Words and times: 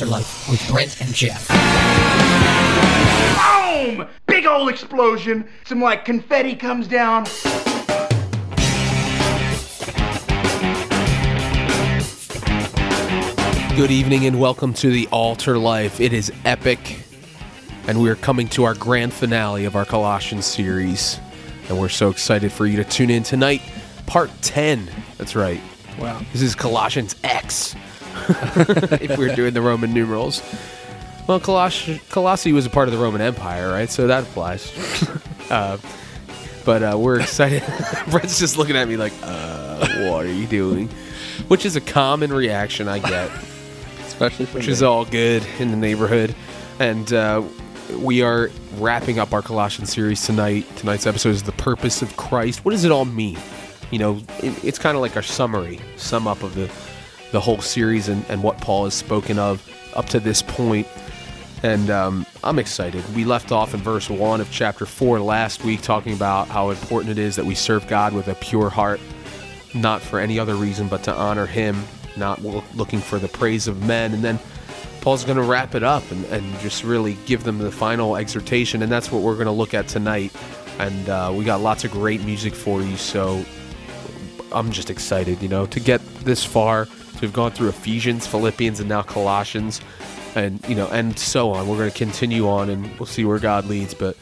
Altar 0.00 0.12
Life 0.12 0.48
with 0.48 0.70
Brent 0.70 1.00
and 1.00 1.12
Geoff. 1.12 1.48
Boom! 3.98 4.06
Big 4.28 4.46
old 4.46 4.68
explosion. 4.68 5.48
Some 5.64 5.82
like 5.82 6.04
confetti 6.04 6.54
comes 6.54 6.86
down. 6.86 7.24
Good 13.74 13.90
evening 13.90 14.26
and 14.26 14.38
welcome 14.38 14.72
to 14.74 14.92
the 14.92 15.08
Altar 15.10 15.58
Life. 15.58 16.00
It 16.00 16.12
is 16.12 16.30
epic, 16.44 17.00
and 17.88 18.00
we 18.00 18.08
are 18.08 18.14
coming 18.14 18.46
to 18.50 18.62
our 18.62 18.74
grand 18.74 19.12
finale 19.12 19.64
of 19.64 19.74
our 19.74 19.84
Colossians 19.84 20.46
series. 20.46 21.18
And 21.68 21.76
we're 21.76 21.88
so 21.88 22.08
excited 22.08 22.52
for 22.52 22.66
you 22.66 22.76
to 22.76 22.84
tune 22.84 23.10
in 23.10 23.24
tonight. 23.24 23.62
Part 24.06 24.30
10. 24.42 24.88
That's 25.16 25.34
right. 25.34 25.60
Wow. 25.98 26.20
This 26.32 26.42
is 26.42 26.54
Colossians 26.54 27.16
X. 27.24 27.74
if 29.00 29.16
we're 29.18 29.34
doing 29.34 29.54
the 29.54 29.62
Roman 29.62 29.92
numerals. 29.92 30.42
Well, 31.26 31.40
Coloss- 31.40 32.00
Colossae 32.08 32.52
was 32.52 32.64
a 32.66 32.70
part 32.70 32.88
of 32.88 32.94
the 32.94 33.00
Roman 33.00 33.20
Empire, 33.20 33.70
right? 33.70 33.90
So 33.90 34.06
that 34.06 34.22
applies. 34.24 34.72
uh, 35.50 35.78
but 36.64 36.82
uh, 36.82 36.98
we're 36.98 37.20
excited. 37.20 37.62
Brent's 38.10 38.38
just 38.38 38.56
looking 38.56 38.76
at 38.76 38.88
me 38.88 38.96
like, 38.96 39.12
uh, 39.22 39.86
what 40.10 40.24
are 40.26 40.32
you 40.32 40.46
doing? 40.46 40.88
Which 41.48 41.64
is 41.66 41.76
a 41.76 41.80
common 41.80 42.32
reaction 42.32 42.88
I 42.88 42.98
get 42.98 43.30
Especially 44.06 44.46
which 44.46 44.66
me. 44.66 44.72
is 44.72 44.82
all 44.82 45.04
good 45.04 45.46
in 45.58 45.70
the 45.70 45.76
neighborhood. 45.76 46.34
And 46.80 47.12
uh, 47.12 47.42
we 47.98 48.22
are 48.22 48.50
wrapping 48.76 49.18
up 49.18 49.32
our 49.32 49.42
Colossians 49.42 49.92
series 49.92 50.24
tonight. 50.26 50.66
Tonight's 50.76 51.06
episode 51.06 51.30
is 51.30 51.42
the 51.42 51.52
purpose 51.52 52.02
of 52.02 52.16
Christ. 52.16 52.64
What 52.64 52.72
does 52.72 52.84
it 52.84 52.90
all 52.92 53.04
mean? 53.04 53.38
You 53.90 53.98
know, 53.98 54.20
it, 54.42 54.64
it's 54.64 54.78
kind 54.78 54.96
of 54.96 55.00
like 55.00 55.16
our 55.16 55.22
summary, 55.22 55.78
sum 55.96 56.26
up 56.26 56.42
of 56.42 56.54
the 56.54 56.70
the 57.32 57.40
whole 57.40 57.60
series 57.60 58.08
and, 58.08 58.24
and 58.28 58.42
what 58.42 58.58
Paul 58.60 58.84
has 58.84 58.94
spoken 58.94 59.38
of 59.38 59.66
up 59.94 60.06
to 60.06 60.20
this 60.20 60.42
point. 60.42 60.86
And 61.62 61.90
um, 61.90 62.26
I'm 62.44 62.58
excited. 62.58 63.02
We 63.14 63.24
left 63.24 63.50
off 63.50 63.74
in 63.74 63.80
verse 63.80 64.08
1 64.08 64.40
of 64.40 64.50
chapter 64.50 64.86
4 64.86 65.18
last 65.20 65.64
week, 65.64 65.82
talking 65.82 66.12
about 66.12 66.48
how 66.48 66.70
important 66.70 67.10
it 67.10 67.18
is 67.18 67.36
that 67.36 67.44
we 67.44 67.54
serve 67.54 67.86
God 67.88 68.12
with 68.12 68.28
a 68.28 68.34
pure 68.36 68.70
heart, 68.70 69.00
not 69.74 70.00
for 70.00 70.20
any 70.20 70.38
other 70.38 70.54
reason 70.54 70.88
but 70.88 71.02
to 71.04 71.14
honor 71.14 71.46
Him, 71.46 71.82
not 72.16 72.42
looking 72.42 73.00
for 73.00 73.18
the 73.18 73.28
praise 73.28 73.66
of 73.66 73.82
men. 73.84 74.14
And 74.14 74.22
then 74.22 74.38
Paul's 75.00 75.24
going 75.24 75.36
to 75.36 75.42
wrap 75.42 75.74
it 75.74 75.82
up 75.82 76.08
and, 76.12 76.24
and 76.26 76.58
just 76.60 76.84
really 76.84 77.16
give 77.26 77.42
them 77.42 77.58
the 77.58 77.72
final 77.72 78.16
exhortation. 78.16 78.82
And 78.82 78.90
that's 78.90 79.10
what 79.10 79.22
we're 79.22 79.34
going 79.34 79.46
to 79.46 79.52
look 79.52 79.74
at 79.74 79.88
tonight. 79.88 80.32
And 80.78 81.08
uh, 81.08 81.32
we 81.34 81.44
got 81.44 81.60
lots 81.60 81.84
of 81.84 81.90
great 81.90 82.24
music 82.24 82.54
for 82.54 82.82
you. 82.82 82.96
So 82.96 83.44
I'm 84.52 84.70
just 84.70 84.90
excited, 84.90 85.42
you 85.42 85.48
know, 85.48 85.66
to 85.66 85.80
get 85.80 86.00
this 86.24 86.44
far, 86.44 86.86
to 87.18 87.26
have 87.26 87.32
gone 87.32 87.50
through 87.50 87.68
Ephesians, 87.68 88.26
Philippians, 88.26 88.80
and 88.80 88.88
now 88.88 89.02
Colossians, 89.02 89.80
and 90.34 90.64
you 90.68 90.74
know, 90.74 90.88
and 90.88 91.18
so 91.18 91.50
on. 91.52 91.68
We're 91.68 91.76
going 91.76 91.90
to 91.90 91.96
continue 91.96 92.48
on, 92.48 92.70
and 92.70 92.86
we'll 92.98 93.06
see 93.06 93.24
where 93.24 93.38
God 93.38 93.66
leads. 93.66 93.94
But 93.94 94.16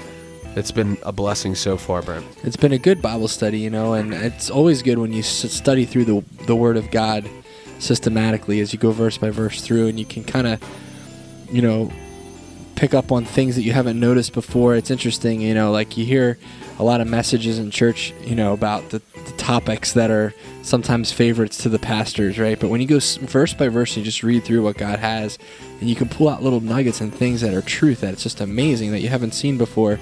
it's 0.57 0.73
been 0.73 0.97
a 1.03 1.13
blessing 1.13 1.55
so 1.55 1.77
far, 1.77 2.03
Brent. 2.03 2.27
It's 2.43 2.57
been 2.57 2.73
a 2.73 2.79
good 2.79 3.03
Bible 3.03 3.29
study, 3.29 3.61
you 3.61 3.71
know, 3.71 3.93
and 3.93 4.15
it's 4.15 4.51
always 4.51 4.83
good 4.83 4.99
when 4.99 5.13
you 5.13 5.23
study 5.23 5.85
through 5.85 6.05
the 6.07 6.25
the 6.47 6.57
Word 6.57 6.77
of 6.77 6.91
God 6.91 7.29
systematically 7.79 8.61
as 8.61 8.73
you 8.73 8.79
go 8.79 8.91
verse 8.91 9.19
by 9.19 9.31
verse 9.31 9.61
through, 9.61 9.89
and 9.89 9.99
you 9.99 10.07
can 10.07 10.25
kind 10.25 10.47
of, 10.47 10.63
you 11.53 11.61
know, 11.61 11.93
pick 12.77 12.95
up 12.95 13.13
on 13.13 13.25
things 13.25 13.57
that 13.57 13.63
you 13.63 13.73
haven't 13.73 13.99
noticed 14.01 14.33
before. 14.33 14.77
It's 14.77 14.91
interesting, 14.91 15.41
you 15.41 15.55
know, 15.55 15.71
like 15.73 15.97
you 15.97 16.05
hear 16.07 16.39
a 16.79 16.85
lot 16.85 17.01
of 17.01 17.09
messages 17.09 17.59
in 17.59 17.71
church, 17.71 18.13
you 18.23 18.35
know, 18.35 18.53
about 18.53 18.91
the, 18.91 19.03
the 19.27 19.33
topics 19.37 19.93
that 19.93 20.11
are 20.11 20.33
sometimes 20.63 21.13
favorites 21.13 21.59
to 21.59 21.69
the 21.69 21.79
pastors, 21.79 22.39
right? 22.39 22.59
But 22.59 22.69
when 22.71 22.81
you 22.81 22.87
go 22.87 22.99
verse 23.21 23.53
by 23.55 23.69
verse 23.69 23.91
and 23.91 23.99
you 23.99 24.05
just 24.05 24.23
read 24.23 24.45
through 24.45 24.63
what 24.63 24.77
God 24.79 24.99
has, 24.99 25.39
and 25.81 25.89
you 25.89 25.95
can 25.97 26.09
pull 26.09 26.29
out 26.29 26.43
little 26.43 26.61
nuggets 26.61 27.01
and 27.01 27.15
things 27.15 27.41
that 27.43 27.53
are 27.55 27.63
truth 27.63 28.01
that 28.01 28.13
it's 28.15 28.23
just 28.23 28.41
amazing 28.41 28.93
that 28.93 29.01
you 29.01 29.09
haven't 29.09 29.33
seen 29.35 29.59
before. 29.59 29.99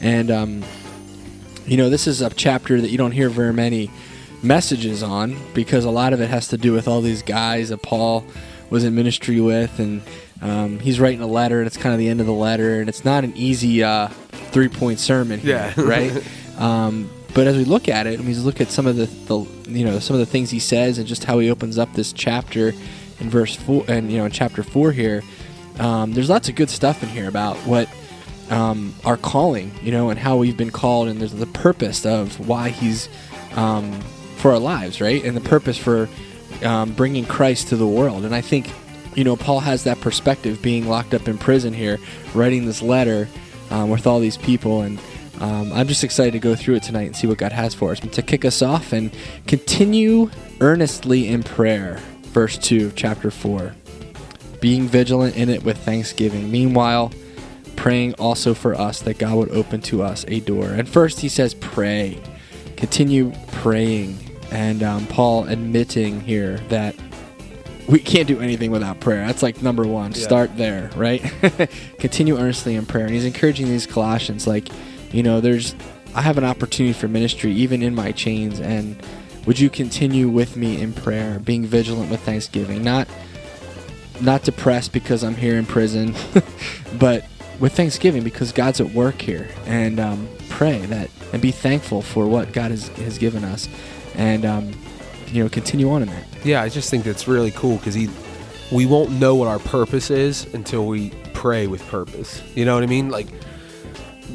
And, 0.00 0.30
um, 0.30 0.64
you 1.66 1.76
know, 1.76 1.90
this 1.90 2.06
is 2.06 2.22
a 2.22 2.30
chapter 2.30 2.80
that 2.80 2.90
you 2.90 2.98
don't 2.98 3.12
hear 3.12 3.28
very 3.28 3.52
many 3.52 3.90
messages 4.42 5.02
on 5.02 5.36
because 5.54 5.84
a 5.84 5.90
lot 5.90 6.12
of 6.12 6.20
it 6.20 6.30
has 6.30 6.48
to 6.48 6.56
do 6.56 6.72
with 6.72 6.86
all 6.88 7.00
these 7.00 7.22
guys 7.22 7.70
that 7.70 7.82
Paul 7.82 8.24
was 8.70 8.84
in 8.84 8.94
ministry 8.94 9.40
with, 9.40 9.78
and 9.80 10.02
um, 10.40 10.78
he's 10.78 11.00
writing 11.00 11.20
a 11.22 11.26
letter, 11.26 11.58
and 11.58 11.66
it's 11.66 11.76
kind 11.76 11.92
of 11.94 11.98
the 11.98 12.08
end 12.08 12.20
of 12.20 12.26
the 12.26 12.32
letter, 12.32 12.80
and 12.80 12.88
it's 12.88 13.04
not 13.04 13.24
an 13.24 13.32
easy 13.34 13.82
uh, 13.82 14.08
three-point 14.52 15.00
sermon, 15.00 15.40
here, 15.40 15.72
Yeah. 15.76 15.82
right? 15.82 16.22
Um, 16.58 17.08
but 17.38 17.46
as 17.46 17.56
we 17.56 17.64
look 17.64 17.88
at 17.88 18.08
it, 18.08 18.18
and 18.18 18.26
we 18.26 18.34
look 18.34 18.60
at 18.60 18.68
some 18.68 18.84
of 18.84 18.96
the, 18.96 19.06
the, 19.06 19.70
you 19.70 19.84
know, 19.84 20.00
some 20.00 20.14
of 20.14 20.18
the 20.18 20.26
things 20.26 20.50
he 20.50 20.58
says, 20.58 20.98
and 20.98 21.06
just 21.06 21.22
how 21.22 21.38
he 21.38 21.48
opens 21.48 21.78
up 21.78 21.92
this 21.92 22.12
chapter 22.12 22.72
in 23.20 23.30
verse 23.30 23.54
four, 23.54 23.84
and 23.86 24.10
you 24.10 24.18
know, 24.18 24.24
in 24.24 24.32
chapter 24.32 24.64
four 24.64 24.90
here, 24.90 25.22
um, 25.78 26.14
there's 26.14 26.28
lots 26.28 26.48
of 26.48 26.56
good 26.56 26.68
stuff 26.68 27.00
in 27.00 27.08
here 27.08 27.28
about 27.28 27.56
what 27.58 27.88
um, 28.50 28.92
our 29.04 29.16
calling, 29.16 29.70
you 29.84 29.92
know, 29.92 30.10
and 30.10 30.18
how 30.18 30.36
we've 30.36 30.56
been 30.56 30.72
called, 30.72 31.06
and 31.06 31.20
there's 31.20 31.32
the 31.32 31.46
purpose 31.46 32.04
of 32.04 32.48
why 32.48 32.70
He's 32.70 33.08
um, 33.54 34.00
for 34.38 34.50
our 34.50 34.58
lives, 34.58 35.00
right? 35.00 35.24
And 35.24 35.36
the 35.36 35.48
purpose 35.48 35.78
for 35.78 36.08
um, 36.64 36.92
bringing 36.94 37.24
Christ 37.24 37.68
to 37.68 37.76
the 37.76 37.86
world. 37.86 38.24
And 38.24 38.34
I 38.34 38.40
think, 38.40 38.68
you 39.14 39.22
know, 39.22 39.36
Paul 39.36 39.60
has 39.60 39.84
that 39.84 40.00
perspective, 40.00 40.60
being 40.60 40.88
locked 40.88 41.14
up 41.14 41.28
in 41.28 41.38
prison 41.38 41.72
here, 41.72 41.98
writing 42.34 42.66
this 42.66 42.82
letter 42.82 43.28
um, 43.70 43.90
with 43.90 44.08
all 44.08 44.18
these 44.18 44.38
people, 44.38 44.80
and 44.82 44.98
um, 45.40 45.72
I'm 45.72 45.88
just 45.88 46.04
excited 46.04 46.32
to 46.32 46.38
go 46.38 46.54
through 46.54 46.76
it 46.76 46.82
tonight 46.82 47.06
and 47.06 47.16
see 47.16 47.26
what 47.26 47.38
God 47.38 47.52
has 47.52 47.74
for 47.74 47.92
us. 47.92 48.00
But 48.00 48.12
to 48.14 48.22
kick 48.22 48.44
us 48.44 48.62
off 48.62 48.92
and 48.92 49.14
continue 49.46 50.30
earnestly 50.60 51.28
in 51.28 51.42
prayer, 51.42 52.00
verse 52.22 52.58
two, 52.58 52.92
chapter 52.94 53.30
four 53.30 53.74
being 54.60 54.88
vigilant 54.88 55.36
in 55.36 55.48
it 55.48 55.62
with 55.62 55.78
thanksgiving. 55.78 56.50
Meanwhile, 56.50 57.12
praying 57.76 58.14
also 58.14 58.54
for 58.54 58.74
us 58.74 59.00
that 59.02 59.18
God 59.18 59.36
would 59.36 59.50
open 59.50 59.80
to 59.82 60.02
us 60.02 60.24
a 60.28 60.40
door. 60.40 60.66
And 60.66 60.88
first, 60.88 61.20
he 61.20 61.28
says, 61.28 61.54
pray. 61.54 62.20
Continue 62.76 63.32
praying. 63.52 64.18
And 64.50 64.82
um, 64.82 65.06
Paul 65.06 65.44
admitting 65.44 66.20
here 66.20 66.58
that 66.68 66.94
we 67.88 67.98
can't 67.98 68.28
do 68.28 68.40
anything 68.40 68.70
without 68.70 69.00
prayer. 69.00 69.26
That's 69.26 69.42
like 69.42 69.62
number 69.62 69.86
one. 69.86 70.12
Yeah. 70.12 70.22
Start 70.22 70.56
there, 70.56 70.90
right? 70.96 71.22
Continue 71.98 72.36
earnestly 72.36 72.74
in 72.74 72.86
prayer. 72.86 73.04
And 73.04 73.14
he's 73.14 73.24
encouraging 73.24 73.66
these 73.66 73.86
Colossians, 73.86 74.46
like, 74.46 74.68
you 75.12 75.22
know, 75.22 75.40
there's, 75.40 75.74
I 76.14 76.22
have 76.22 76.38
an 76.38 76.44
opportunity 76.44 76.92
for 76.92 77.08
ministry 77.08 77.52
even 77.52 77.82
in 77.82 77.94
my 77.94 78.12
chains. 78.12 78.60
And 78.60 78.96
would 79.46 79.58
you 79.58 79.70
continue 79.70 80.28
with 80.28 80.56
me 80.56 80.80
in 80.80 80.92
prayer, 80.92 81.38
being 81.38 81.64
vigilant 81.64 82.10
with 82.10 82.20
thanksgiving? 82.20 82.82
Not 82.82 83.08
not 84.20 84.42
depressed 84.42 84.92
because 84.92 85.22
I'm 85.22 85.36
here 85.36 85.56
in 85.56 85.66
prison, 85.66 86.14
but 86.98 87.24
with 87.60 87.74
thanksgiving 87.74 88.22
because 88.22 88.52
God's 88.52 88.80
at 88.80 88.90
work 88.90 89.20
here, 89.20 89.48
and 89.66 90.00
um, 90.00 90.28
pray 90.48 90.78
that 90.86 91.10
and 91.32 91.42
be 91.42 91.50
thankful 91.50 92.02
for 92.02 92.26
what 92.26 92.52
God 92.52 92.70
has, 92.70 92.88
has 92.88 93.18
given 93.18 93.44
us, 93.44 93.68
and 94.14 94.44
um, 94.44 94.72
you 95.28 95.42
know 95.42 95.48
continue 95.48 95.90
on 95.90 96.02
in 96.02 96.08
that. 96.08 96.24
Yeah, 96.44 96.62
I 96.62 96.68
just 96.68 96.90
think 96.90 97.04
that's 97.04 97.28
really 97.28 97.50
cool 97.52 97.76
because 97.76 97.94
he, 97.94 98.08
we 98.72 98.86
won't 98.86 99.10
know 99.12 99.34
what 99.34 99.48
our 99.48 99.58
purpose 99.58 100.10
is 100.10 100.52
until 100.54 100.86
we 100.86 101.10
pray 101.32 101.66
with 101.66 101.86
purpose. 101.88 102.42
You 102.54 102.64
know 102.64 102.74
what 102.74 102.82
I 102.82 102.86
mean? 102.86 103.10
Like, 103.10 103.28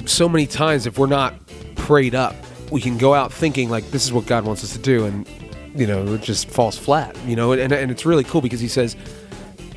so 0.06 0.28
many 0.28 0.48
times 0.48 0.86
if 0.86 0.98
we're 0.98 1.08
not 1.08 1.34
prayed 1.76 2.16
up, 2.16 2.36
we 2.72 2.82
can 2.82 2.98
go 2.98 3.14
out 3.14 3.32
thinking 3.32 3.70
like 3.70 3.90
this 3.92 4.06
is 4.06 4.14
what 4.14 4.26
God 4.26 4.46
wants 4.46 4.64
us 4.64 4.74
to 4.74 4.80
do, 4.80 5.06
and 5.06 5.28
you 5.76 5.88
know 5.88 6.14
it 6.14 6.22
just 6.22 6.50
falls 6.50 6.78
flat. 6.78 7.18
You 7.26 7.36
know, 7.36 7.52
and 7.52 7.72
and 7.72 7.92
it's 7.92 8.06
really 8.06 8.24
cool 8.24 8.42
because 8.42 8.60
he 8.60 8.68
says, 8.68 8.96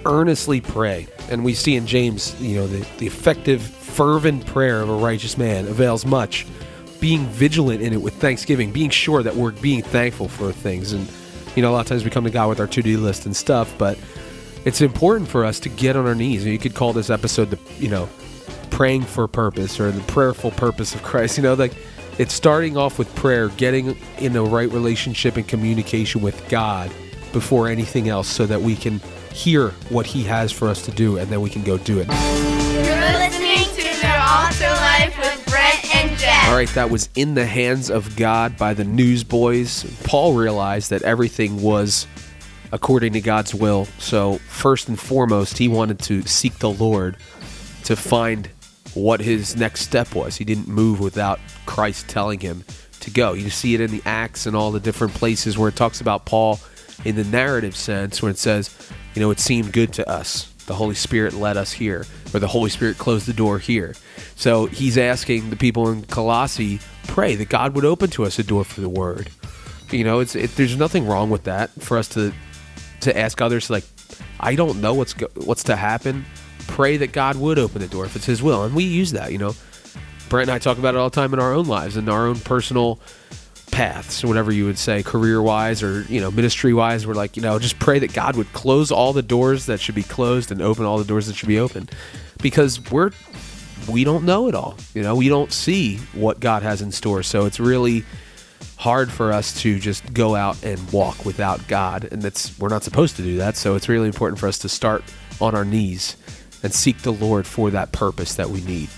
earnestly 0.05 0.61
pray, 0.61 1.07
and 1.31 1.45
we 1.45 1.55
see 1.55 1.77
in 1.77 1.87
James, 1.87 2.41
you 2.41 2.57
know, 2.57 2.67
the 2.67 2.87
the 2.99 3.07
effective, 3.07 3.63
fervent 3.63 4.47
prayer 4.47 4.81
of 4.81 4.89
a 4.89 4.95
righteous 4.97 5.37
man 5.37 5.67
avails 5.67 6.07
much. 6.07 6.47
Being 6.99 7.27
vigilant 7.27 7.83
in 7.83 7.93
it 7.93 8.01
with 8.01 8.15
thanksgiving, 8.15 8.73
being 8.73 8.89
sure 8.89 9.23
that 9.23 9.37
we're 9.37 9.53
being 9.53 9.83
thankful 9.83 10.29
for 10.29 10.51
things, 10.51 10.93
and 10.93 11.07
you 11.55 11.63
know, 11.63 11.71
a 11.71 11.73
lot 11.73 11.81
of 11.81 11.87
times 11.87 12.05
we 12.05 12.11
come 12.11 12.25
to 12.25 12.31
God 12.31 12.49
with 12.49 12.61
our 12.61 12.67
to-do 12.67 12.99
list 12.99 13.27
and 13.27 13.37
stuff, 13.37 13.75
but 13.79 13.99
it's 14.65 14.81
important 14.81 15.29
for 15.29 15.45
us 15.45 15.61
to 15.61 15.69
get 15.69 15.97
on 15.97 16.07
our 16.07 16.15
knees. 16.15 16.45
You 16.45 16.59
could 16.59 16.75
call 16.75 16.93
this 16.93 17.09
episode 17.09 17.51
the, 17.51 17.59
you 17.79 17.89
know, 17.89 18.09
praying 18.77 19.01
for 19.01 19.27
purpose 19.27 19.81
or 19.81 19.91
the 19.91 20.03
prayerful 20.03 20.51
purpose 20.51 20.95
of 20.95 21.03
Christ. 21.03 21.39
You 21.39 21.43
know, 21.43 21.55
like 21.55 21.75
it's 22.19 22.35
starting 22.35 22.77
off 22.77 22.99
with 22.99 23.13
prayer, 23.15 23.49
getting 23.49 23.97
in 24.19 24.35
the 24.35 24.43
right 24.43 24.71
relationship 24.71 25.39
and 25.39 25.49
communication 25.49 26.21
with 26.21 26.47
God 26.51 26.91
before 27.33 27.69
anything 27.69 28.11
else 28.11 28.29
so 28.29 28.45
that 28.45 28.61
we 28.61 28.77
can 28.77 29.01
hear 29.33 29.71
what 29.89 30.05
he 30.05 30.25
has 30.25 30.53
for 30.53 30.69
us 30.69 30.85
to 30.85 30.91
do 30.91 31.17
and 31.17 31.31
then 31.31 31.41
we 31.41 31.49
can 31.49 31.63
go 31.63 31.79
do 31.79 32.01
it. 32.01 32.07
You're 32.07 33.01
listening 33.01 33.65
to 33.65 33.99
the 33.99 34.15
Altar 34.21 34.69
Life 34.69 35.17
with 35.21 35.47
Brent 35.47 35.97
and 35.97 36.19
Geoff. 36.19 36.49
All 36.51 36.57
right, 36.57 36.69
that 36.75 36.91
was 36.91 37.09
In 37.15 37.33
the 37.33 37.47
Hands 37.47 37.89
of 37.89 38.15
God 38.15 38.59
by 38.59 38.75
the 38.75 38.85
Newsboys. 38.85 39.85
Paul 40.05 40.35
realized 40.35 40.91
that 40.91 41.01
everything 41.01 41.63
was 41.63 42.07
according 42.73 43.15
to 43.15 43.23
God's 43.23 43.55
will. 43.55 43.87
So, 43.99 44.37
first 44.49 44.91
and 44.91 45.01
foremost, 45.01 45.57
he 45.57 45.67
wanted 45.67 45.99
to 46.01 46.21
seek 46.25 46.59
the 46.59 46.71
Lord 46.71 47.17
to 47.85 47.97
find 47.97 48.51
what 48.97 49.21
his 49.21 49.57
next 49.57 49.83
step 49.83 50.15
was. 50.15 50.37
He 50.37 50.45
didn't 50.45 50.69
move 50.69 51.01
without 51.01 51.39
Christ 51.67 52.09
telling 52.09 52.41
him 52.41 52.65
to 53.01 53.11
go. 53.11 53.35
You 53.35 53.51
see 53.51 53.75
it 53.75 53.81
in 53.81 53.91
the 53.91 54.03
Acts 54.05 54.47
and 54.47 54.57
all 54.57 54.73
the 54.73 54.81
different 54.81 55.15
places 55.15 55.57
where 55.57 55.69
it 55.69 55.77
talks 55.77 56.01
about 56.01 56.25
Paul 56.25 56.59
in 57.05 57.15
the 57.15 57.25
narrative 57.25 57.77
sense, 57.77 58.23
where 58.23 58.31
it 58.31 58.39
says, 58.39 58.75
you 59.15 59.21
know, 59.21 59.31
it 59.31 59.39
seemed 59.39 59.73
good 59.73 59.93
to 59.95 60.09
us 60.09 60.53
the 60.67 60.75
Holy 60.75 60.95
Spirit 60.95 61.33
led 61.35 61.57
us 61.57 61.73
here, 61.73 62.05
or 62.35 62.41
the 62.41 62.49
Holy 62.49 62.71
Spirit 62.71 62.99
closed 62.99 63.27
the 63.27 63.33
door 63.33 63.59
here. 63.59 63.95
So 64.35 64.67
he's 64.67 64.99
asking 64.99 65.51
the 65.51 65.57
people 65.57 65.89
in 65.89 66.03
Colossae, 66.03 66.81
pray 67.07 67.37
that 67.37 67.49
God 67.49 67.75
would 67.75 67.85
open 67.85 68.11
to 68.11 68.25
us 68.25 68.39
a 68.39 68.43
door 68.43 68.65
for 68.65 68.81
the 68.81 68.89
Word. 68.89 69.31
You 69.91 70.05
know, 70.05 70.21
it's 70.21 70.35
it, 70.35 70.57
there's 70.57 70.77
nothing 70.77 71.07
wrong 71.07 71.31
with 71.31 71.45
that 71.45 71.71
for 71.71 71.97
us 71.97 72.09
to 72.11 72.33
to 73.03 73.17
ask 73.17 73.41
others 73.41 73.71
like, 73.71 73.85
I 74.41 74.57
don't 74.57 74.81
know 74.81 74.95
what's 74.95 75.15
go- 75.15 75.31
what's 75.37 75.63
to 75.65 75.77
happen. 75.77 76.25
Pray 76.69 76.97
that 76.99 77.13
God 77.13 77.37
would 77.37 77.59
open 77.59 77.81
the 77.81 77.89
door 77.89 78.05
if 78.05 78.17
it's 78.17 78.27
His 78.27 78.43
will, 78.43 78.65
and 78.65 78.75
we 78.75 78.85
use 78.85 79.13
that. 79.13 79.33
You 79.33 79.39
know, 79.39 79.55
Brent 80.29 80.49
and 80.49 80.55
I 80.55 80.59
talk 80.59 80.79
about 80.79 80.95
it 80.95 80.99
all 80.99 81.11
the 81.11 81.15
time 81.15 81.33
in 81.33 81.41
our 81.41 81.53
own 81.53 81.67
lives 81.67 81.97
and 81.97 82.09
our 82.09 82.27
own 82.27 82.39
personal 82.41 82.99
paths, 83.71 84.25
whatever 84.25 84.53
you 84.53 84.65
would 84.65 84.79
say, 84.79 85.03
career 85.03 85.43
wise 85.43 85.83
or 85.83 86.03
you 86.03 86.21
know 86.21 86.31
ministry 86.31 86.73
wise. 86.73 87.07
We're 87.07 87.15
like, 87.15 87.37
you 87.37 87.43
know, 87.43 87.59
just 87.59 87.79
pray 87.79 87.99
that 88.01 88.13
God 88.13 88.37
would 88.37 88.53
close 88.53 88.91
all 88.91 89.13
the 89.13 89.23
doors 89.23 89.67
that 89.67 89.81
should 89.81 89.95
be 89.95 90.03
closed 90.03 90.51
and 90.51 90.61
open 90.63 90.85
all 90.85 90.99
the 90.99 91.05
doors 91.05 91.27
that 91.27 91.37
should 91.37 91.49
be 91.49 91.59
open, 91.59 91.89
because 92.43 92.81
we're 92.91 93.11
we 93.89 94.05
don't 94.05 94.25
know 94.25 94.49
it 94.49 94.55
all. 94.55 94.77
You 94.95 95.03
know, 95.03 95.15
we 95.15 95.29
don't 95.29 95.53
see 95.53 95.99
what 96.13 96.41
God 96.41 96.63
has 96.63 96.83
in 96.83 96.91
store, 96.91 97.23
so 97.23 97.47
it's 97.47 97.61
really 97.61 98.05
hard 98.79 99.11
for 99.11 99.33
us 99.33 99.61
to 99.63 99.79
just 99.79 100.13
go 100.13 100.35
out 100.35 100.63
and 100.65 100.79
walk 100.93 101.25
without 101.25 101.67
God, 101.69 102.09
and 102.11 102.21
that's 102.23 102.59
we're 102.59 102.69
not 102.69 102.83
supposed 102.83 103.17
to 103.17 103.23
do 103.23 103.37
that. 103.39 103.57
So 103.57 103.75
it's 103.75 103.89
really 103.89 104.07
important 104.07 104.39
for 104.39 104.49
us 104.49 104.59
to 104.61 104.69
start 104.69 105.05
on 105.41 105.55
our 105.55 105.65
knees 105.65 106.17
and 106.63 106.73
seek 106.73 106.99
the 106.99 107.13
Lord 107.13 107.47
for 107.47 107.71
that 107.71 107.93
purpose 107.93 108.35
that 108.35 108.51
we 108.51 108.61
need. 108.63 108.89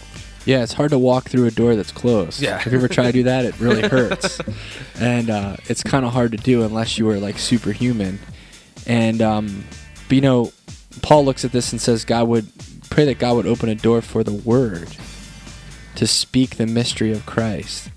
Yeah, 0.44 0.62
it's 0.62 0.72
hard 0.72 0.92
to 0.92 0.98
walk 0.98 1.28
through 1.28 1.46
a 1.46 1.50
door 1.50 1.76
that's 1.76 1.92
closed. 1.92 2.40
Yeah. 2.40 2.58
If 2.58 2.66
you 2.72 2.78
ever 2.78 2.88
try 2.88 3.04
to 3.06 3.12
do 3.12 3.24
that, 3.24 3.44
it 3.44 3.58
really 3.60 3.86
hurts. 3.88 4.40
and 4.98 5.28
uh, 5.28 5.56
it's 5.66 5.82
kind 5.82 6.06
of 6.06 6.12
hard 6.12 6.32
to 6.32 6.38
do 6.38 6.62
unless 6.62 6.96
you 6.96 7.08
are 7.10 7.18
like 7.18 7.38
superhuman. 7.38 8.18
And, 8.86 9.20
um, 9.20 9.64
but 10.08 10.14
you 10.14 10.22
know, 10.22 10.52
Paul 11.02 11.24
looks 11.26 11.44
at 11.44 11.52
this 11.52 11.72
and 11.72 11.80
says, 11.80 12.04
God 12.04 12.28
would 12.28 12.50
pray 12.88 13.04
that 13.04 13.18
God 13.18 13.36
would 13.36 13.46
open 13.46 13.68
a 13.68 13.74
door 13.74 14.00
for 14.00 14.24
the 14.24 14.32
word 14.32 14.88
to 15.96 16.06
speak 16.06 16.56
the 16.56 16.66
mystery 16.66 17.12
of 17.12 17.26
Christ. 17.26 17.90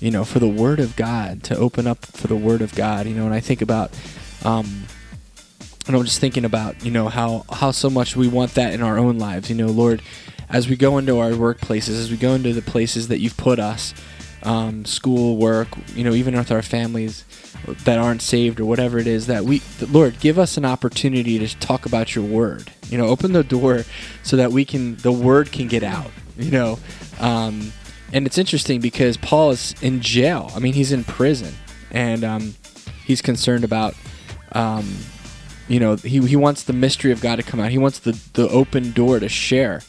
You 0.00 0.10
know, 0.10 0.24
for 0.24 0.38
the 0.38 0.48
word 0.48 0.80
of 0.80 0.96
God, 0.96 1.42
to 1.44 1.56
open 1.58 1.86
up 1.86 2.06
for 2.06 2.26
the 2.26 2.36
word 2.36 2.62
of 2.62 2.74
God. 2.74 3.06
You 3.06 3.14
know, 3.14 3.26
and 3.26 3.34
I 3.34 3.40
think 3.40 3.60
about, 3.60 3.90
um, 4.42 4.84
and 5.90 5.98
I'm 5.98 6.04
just 6.04 6.20
thinking 6.20 6.44
about, 6.44 6.84
you 6.84 6.92
know, 6.92 7.08
how, 7.08 7.44
how 7.50 7.72
so 7.72 7.90
much 7.90 8.14
we 8.14 8.28
want 8.28 8.54
that 8.54 8.72
in 8.72 8.80
our 8.80 8.96
own 8.96 9.18
lives. 9.18 9.50
You 9.50 9.56
know, 9.56 9.66
Lord, 9.66 10.02
as 10.48 10.68
we 10.68 10.76
go 10.76 10.98
into 10.98 11.18
our 11.18 11.30
workplaces, 11.30 11.98
as 11.98 12.12
we 12.12 12.16
go 12.16 12.34
into 12.34 12.52
the 12.52 12.62
places 12.62 13.08
that 13.08 13.18
you've 13.18 13.36
put 13.36 13.58
us, 13.58 13.92
um, 14.44 14.84
school, 14.84 15.36
work, 15.36 15.66
you 15.96 16.04
know, 16.04 16.12
even 16.12 16.36
with 16.36 16.52
our 16.52 16.62
families 16.62 17.24
that 17.84 17.98
aren't 17.98 18.22
saved 18.22 18.60
or 18.60 18.66
whatever 18.66 19.00
it 19.00 19.08
is, 19.08 19.26
that 19.26 19.42
we, 19.42 19.58
that, 19.80 19.90
Lord, 19.90 20.20
give 20.20 20.38
us 20.38 20.56
an 20.56 20.64
opportunity 20.64 21.40
to 21.40 21.58
talk 21.58 21.86
about 21.86 22.14
your 22.14 22.24
word. 22.24 22.70
You 22.88 22.96
know, 22.96 23.08
open 23.08 23.32
the 23.32 23.42
door 23.42 23.82
so 24.22 24.36
that 24.36 24.52
we 24.52 24.64
can, 24.64 24.94
the 24.98 25.10
word 25.12 25.50
can 25.50 25.66
get 25.66 25.82
out. 25.82 26.12
You 26.38 26.52
know, 26.52 26.78
um, 27.18 27.72
and 28.12 28.26
it's 28.26 28.38
interesting 28.38 28.80
because 28.80 29.16
Paul 29.16 29.50
is 29.50 29.74
in 29.82 30.00
jail. 30.00 30.52
I 30.54 30.60
mean, 30.60 30.72
he's 30.72 30.92
in 30.92 31.02
prison, 31.02 31.52
and 31.90 32.22
um, 32.22 32.54
he's 33.04 33.20
concerned 33.20 33.64
about. 33.64 33.94
Um, 34.52 34.94
you 35.70 35.78
know, 35.78 35.94
he, 35.94 36.18
he 36.26 36.34
wants 36.34 36.64
the 36.64 36.72
mystery 36.72 37.12
of 37.12 37.20
God 37.20 37.36
to 37.36 37.44
come 37.44 37.60
out. 37.60 37.70
He 37.70 37.78
wants 37.78 38.00
the, 38.00 38.20
the 38.32 38.48
open 38.48 38.90
door 38.90 39.20
to 39.20 39.28
share 39.28 39.82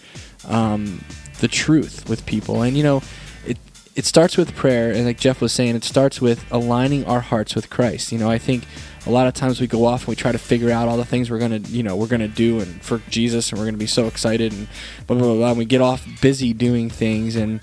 um, 0.48 1.04
the 1.40 1.48
truth 1.48 2.08
with 2.08 2.24
people. 2.28 2.62
And, 2.62 2.78
you 2.78 2.84
know, 2.84 3.02
it, 3.48 3.58
it 3.96 4.06
starts 4.06 4.38
with 4.38 4.56
prayer. 4.56 4.92
And 4.92 5.06
like 5.06 5.18
Geoff 5.18 5.42
was 5.42 5.52
saying, 5.52 5.76
it 5.76 5.84
starts 5.84 6.22
with 6.22 6.46
aligning 6.52 7.04
our 7.06 7.20
hearts 7.20 7.56
with 7.56 7.72
Christ. 7.72 8.12
You 8.12 8.20
know, 8.20 8.30
I 8.30 8.38
think 8.38 8.66
a 9.08 9.10
lot 9.10 9.26
of 9.26 9.34
times 9.34 9.60
we 9.60 9.66
go 9.66 9.86
off 9.86 10.02
and 10.02 10.10
we 10.10 10.16
try 10.16 10.32
to 10.32 10.38
figure 10.38 10.70
out 10.70 10.88
all 10.88 10.98
the 10.98 11.06
things 11.06 11.32
we're 11.32 11.40
to, 11.40 11.58
you 11.58 11.82
know, 11.82 11.96
we're 11.96 12.08
to 12.08 12.28
do 12.28 12.60
and 12.60 12.80
for 12.84 13.00
Jesus 13.10 13.52
and 13.52 13.60
we're 13.60 13.72
to 13.72 13.76
be 13.76 13.88
so 13.88 14.06
excited 14.06 14.54
and 14.54 14.68
blah, 15.08 15.18
blah, 15.18 15.26
blah, 15.26 15.36
blah. 15.36 15.50
And 15.50 15.58
we 15.58 15.66
get 15.66 15.82
off 15.82 16.06
busy 16.22 16.54
doing 16.54 16.92
things 16.92 17.36
and 17.36 17.60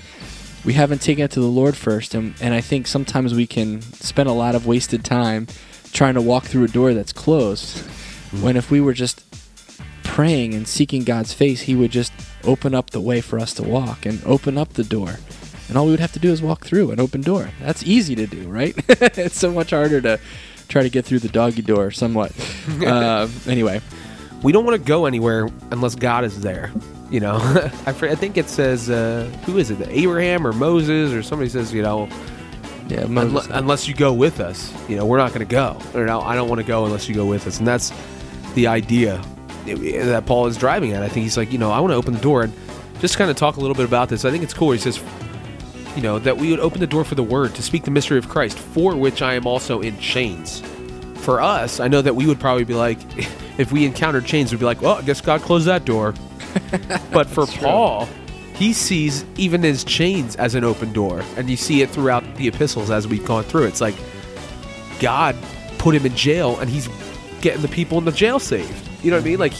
we 0.64 0.72
haven't 0.72 1.02
taken 1.02 1.24
it 1.24 1.30
to 1.30 1.40
the 1.40 1.46
Lord 1.46 1.76
first. 1.76 2.16
And, 2.16 2.34
and 2.40 2.52
I 2.52 2.62
think 2.62 2.88
sometimes 2.88 3.32
we 3.32 3.46
can 3.46 3.80
spend 3.80 4.28
a 4.28 4.32
lot 4.32 4.56
of 4.56 4.66
wasted 4.66 5.04
time 5.04 5.46
trying 5.92 6.14
to 6.14 6.20
walk 6.20 6.46
through 6.46 6.64
a 6.64 6.68
door 6.68 6.94
that's 6.94 7.12
closed 7.12 7.84
when 8.40 8.56
if 8.56 8.70
we 8.70 8.80
were 8.80 8.92
just 8.92 9.24
praying 10.04 10.54
and 10.54 10.66
seeking 10.66 11.04
God's 11.04 11.32
face, 11.32 11.62
He 11.62 11.74
would 11.74 11.90
just 11.90 12.12
open 12.44 12.74
up 12.74 12.90
the 12.90 13.00
way 13.00 13.20
for 13.20 13.38
us 13.38 13.52
to 13.54 13.62
walk 13.62 14.06
and 14.06 14.22
open 14.24 14.58
up 14.58 14.74
the 14.74 14.84
door. 14.84 15.16
And 15.68 15.76
all 15.76 15.84
we 15.84 15.90
would 15.90 16.00
have 16.00 16.12
to 16.12 16.18
do 16.18 16.32
is 16.32 16.40
walk 16.40 16.64
through 16.64 16.90
an 16.92 17.00
open 17.00 17.20
door. 17.20 17.50
That's 17.60 17.82
easy 17.82 18.14
to 18.16 18.26
do, 18.26 18.48
right? 18.48 18.74
it's 18.88 19.38
so 19.38 19.52
much 19.52 19.70
harder 19.70 20.00
to 20.00 20.18
try 20.68 20.82
to 20.82 20.88
get 20.88 21.04
through 21.04 21.18
the 21.18 21.28
doggy 21.28 21.62
door, 21.62 21.90
somewhat. 21.90 22.32
uh, 22.80 23.28
anyway, 23.46 23.80
We 24.42 24.52
don't 24.52 24.64
want 24.64 24.80
to 24.80 24.86
go 24.86 25.06
anywhere 25.06 25.48
unless 25.70 25.94
God 25.94 26.24
is 26.24 26.40
there. 26.40 26.72
You 27.10 27.20
know, 27.20 27.36
I, 27.86 27.92
think 27.92 28.36
it 28.36 28.48
says 28.48 28.90
uh, 28.90 29.24
who 29.44 29.58
is 29.58 29.70
it? 29.70 29.80
Abraham 29.88 30.46
or 30.46 30.52
Moses 30.52 31.12
or 31.12 31.22
somebody 31.22 31.48
says 31.48 31.72
you 31.72 31.82
know 31.82 32.08
yeah, 32.88 33.04
unle- 33.04 33.32
Moses. 33.32 33.50
unless 33.52 33.88
you 33.88 33.94
go 33.94 34.12
with 34.12 34.40
us, 34.40 34.72
you 34.88 34.96
know, 34.96 35.06
we're 35.06 35.18
not 35.18 35.32
going 35.32 35.46
to 35.46 35.50
go. 35.50 35.78
Or 35.94 36.04
no, 36.06 36.20
I 36.20 36.34
don't 36.34 36.48
want 36.48 36.60
to 36.60 36.66
go 36.66 36.84
unless 36.86 37.08
you 37.08 37.14
go 37.14 37.26
with 37.26 37.46
us, 37.46 37.58
and 37.58 37.66
that's 37.66 37.92
the 38.54 38.66
idea 38.66 39.22
that 39.66 40.26
Paul 40.26 40.46
is 40.46 40.56
driving 40.56 40.92
at. 40.92 41.02
I 41.02 41.08
think 41.08 41.24
he's 41.24 41.36
like, 41.36 41.52
you 41.52 41.58
know, 41.58 41.70
I 41.70 41.80
want 41.80 41.92
to 41.92 41.96
open 41.96 42.14
the 42.14 42.20
door 42.20 42.42
and 42.42 42.52
just 43.00 43.16
kind 43.18 43.30
of 43.30 43.36
talk 43.36 43.56
a 43.56 43.60
little 43.60 43.74
bit 43.74 43.84
about 43.84 44.08
this. 44.08 44.24
I 44.24 44.30
think 44.30 44.42
it's 44.42 44.54
cool. 44.54 44.72
He 44.72 44.78
says, 44.78 45.02
you 45.94 46.02
know, 46.02 46.18
that 46.18 46.36
we 46.36 46.50
would 46.50 46.60
open 46.60 46.80
the 46.80 46.86
door 46.86 47.04
for 47.04 47.14
the 47.14 47.22
word 47.22 47.54
to 47.56 47.62
speak 47.62 47.84
the 47.84 47.90
mystery 47.90 48.18
of 48.18 48.28
Christ, 48.28 48.58
for 48.58 48.96
which 48.96 49.22
I 49.22 49.34
am 49.34 49.46
also 49.46 49.80
in 49.80 49.98
chains. 49.98 50.62
For 51.16 51.40
us, 51.40 51.80
I 51.80 51.88
know 51.88 52.00
that 52.02 52.14
we 52.14 52.26
would 52.26 52.40
probably 52.40 52.64
be 52.64 52.74
like, 52.74 52.98
if 53.58 53.72
we 53.72 53.84
encountered 53.84 54.24
chains, 54.24 54.52
we'd 54.52 54.60
be 54.60 54.64
like, 54.64 54.80
well, 54.80 54.96
I 54.96 55.02
guess 55.02 55.20
God 55.20 55.42
closed 55.42 55.66
that 55.66 55.84
door. 55.84 56.14
but 57.12 57.26
for 57.26 57.46
Paul, 57.46 58.08
he 58.54 58.72
sees 58.72 59.24
even 59.36 59.62
his 59.62 59.84
chains 59.84 60.36
as 60.36 60.54
an 60.54 60.64
open 60.64 60.92
door. 60.92 61.22
And 61.36 61.48
you 61.48 61.56
see 61.56 61.82
it 61.82 61.90
throughout 61.90 62.24
the 62.36 62.48
epistles 62.48 62.90
as 62.90 63.06
we've 63.06 63.24
gone 63.24 63.44
through. 63.44 63.66
It's 63.66 63.80
like 63.80 63.94
God 64.98 65.36
put 65.78 65.94
him 65.94 66.04
in 66.04 66.16
jail 66.16 66.58
and 66.58 66.68
he's 66.68 66.88
getting 67.40 67.62
the 67.62 67.68
people 67.68 67.98
in 67.98 68.04
the 68.04 68.12
jail 68.12 68.38
saved. 68.38 68.88
You 69.02 69.10
know 69.10 69.16
what 69.16 69.24
I 69.24 69.28
mean? 69.28 69.38
Like 69.38 69.54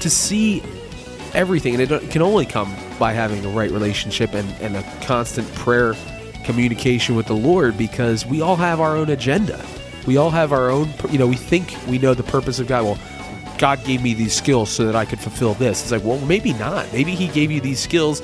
to 0.00 0.10
see 0.10 0.62
everything, 1.34 1.80
and 1.80 1.90
it 1.90 2.10
can 2.10 2.22
only 2.22 2.46
come 2.46 2.74
by 2.98 3.12
having 3.12 3.44
a 3.44 3.48
right 3.48 3.70
relationship 3.70 4.34
and, 4.34 4.48
and 4.60 4.76
a 4.76 4.82
constant 5.02 5.52
prayer 5.54 5.94
communication 6.44 7.14
with 7.16 7.26
the 7.26 7.34
Lord 7.34 7.78
because 7.78 8.26
we 8.26 8.40
all 8.40 8.56
have 8.56 8.80
our 8.80 8.96
own 8.96 9.10
agenda. 9.10 9.64
We 10.06 10.16
all 10.16 10.30
have 10.30 10.52
our 10.52 10.70
own, 10.70 10.92
you 11.10 11.18
know, 11.18 11.26
we 11.26 11.36
think 11.36 11.74
we 11.86 11.98
know 11.98 12.14
the 12.14 12.22
purpose 12.22 12.58
of 12.58 12.66
God. 12.66 12.84
Well, 12.84 12.98
God 13.58 13.84
gave 13.84 14.02
me 14.02 14.14
these 14.14 14.34
skills 14.34 14.70
so 14.70 14.86
that 14.86 14.96
I 14.96 15.04
could 15.04 15.20
fulfill 15.20 15.54
this. 15.54 15.82
It's 15.82 15.92
like, 15.92 16.04
well, 16.04 16.18
maybe 16.26 16.54
not. 16.54 16.90
Maybe 16.92 17.14
He 17.14 17.28
gave 17.28 17.50
you 17.50 17.60
these 17.60 17.78
skills 17.78 18.22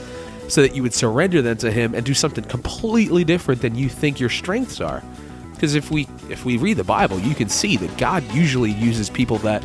so 0.48 0.62
that 0.62 0.74
you 0.74 0.82
would 0.82 0.94
surrender 0.94 1.42
them 1.42 1.56
to 1.58 1.70
Him 1.70 1.94
and 1.94 2.04
do 2.04 2.14
something 2.14 2.44
completely 2.44 3.24
different 3.24 3.60
than 3.60 3.74
you 3.74 3.88
think 3.88 4.18
your 4.18 4.30
strengths 4.30 4.80
are. 4.80 5.02
Because 5.56 5.74
if 5.74 5.90
we 5.90 6.06
if 6.28 6.44
we 6.44 6.58
read 6.58 6.76
the 6.76 6.84
Bible, 6.84 7.18
you 7.18 7.34
can 7.34 7.48
see 7.48 7.78
that 7.78 7.96
God 7.96 8.22
usually 8.34 8.70
uses 8.70 9.08
people 9.08 9.38
that 9.38 9.64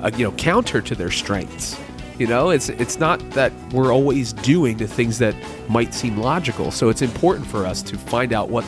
uh, 0.00 0.10
you 0.16 0.24
know 0.24 0.32
counter 0.32 0.80
to 0.80 0.94
their 0.94 1.10
strengths. 1.10 1.78
You 2.16 2.28
know, 2.28 2.50
it's 2.50 2.68
it's 2.68 3.00
not 3.00 3.18
that 3.30 3.52
we're 3.72 3.92
always 3.92 4.32
doing 4.32 4.76
the 4.76 4.86
things 4.86 5.18
that 5.18 5.34
might 5.68 5.92
seem 5.92 6.16
logical. 6.18 6.70
So 6.70 6.90
it's 6.90 7.02
important 7.02 7.48
for 7.48 7.66
us 7.66 7.82
to 7.82 7.98
find 7.98 8.32
out 8.32 8.50
what 8.50 8.64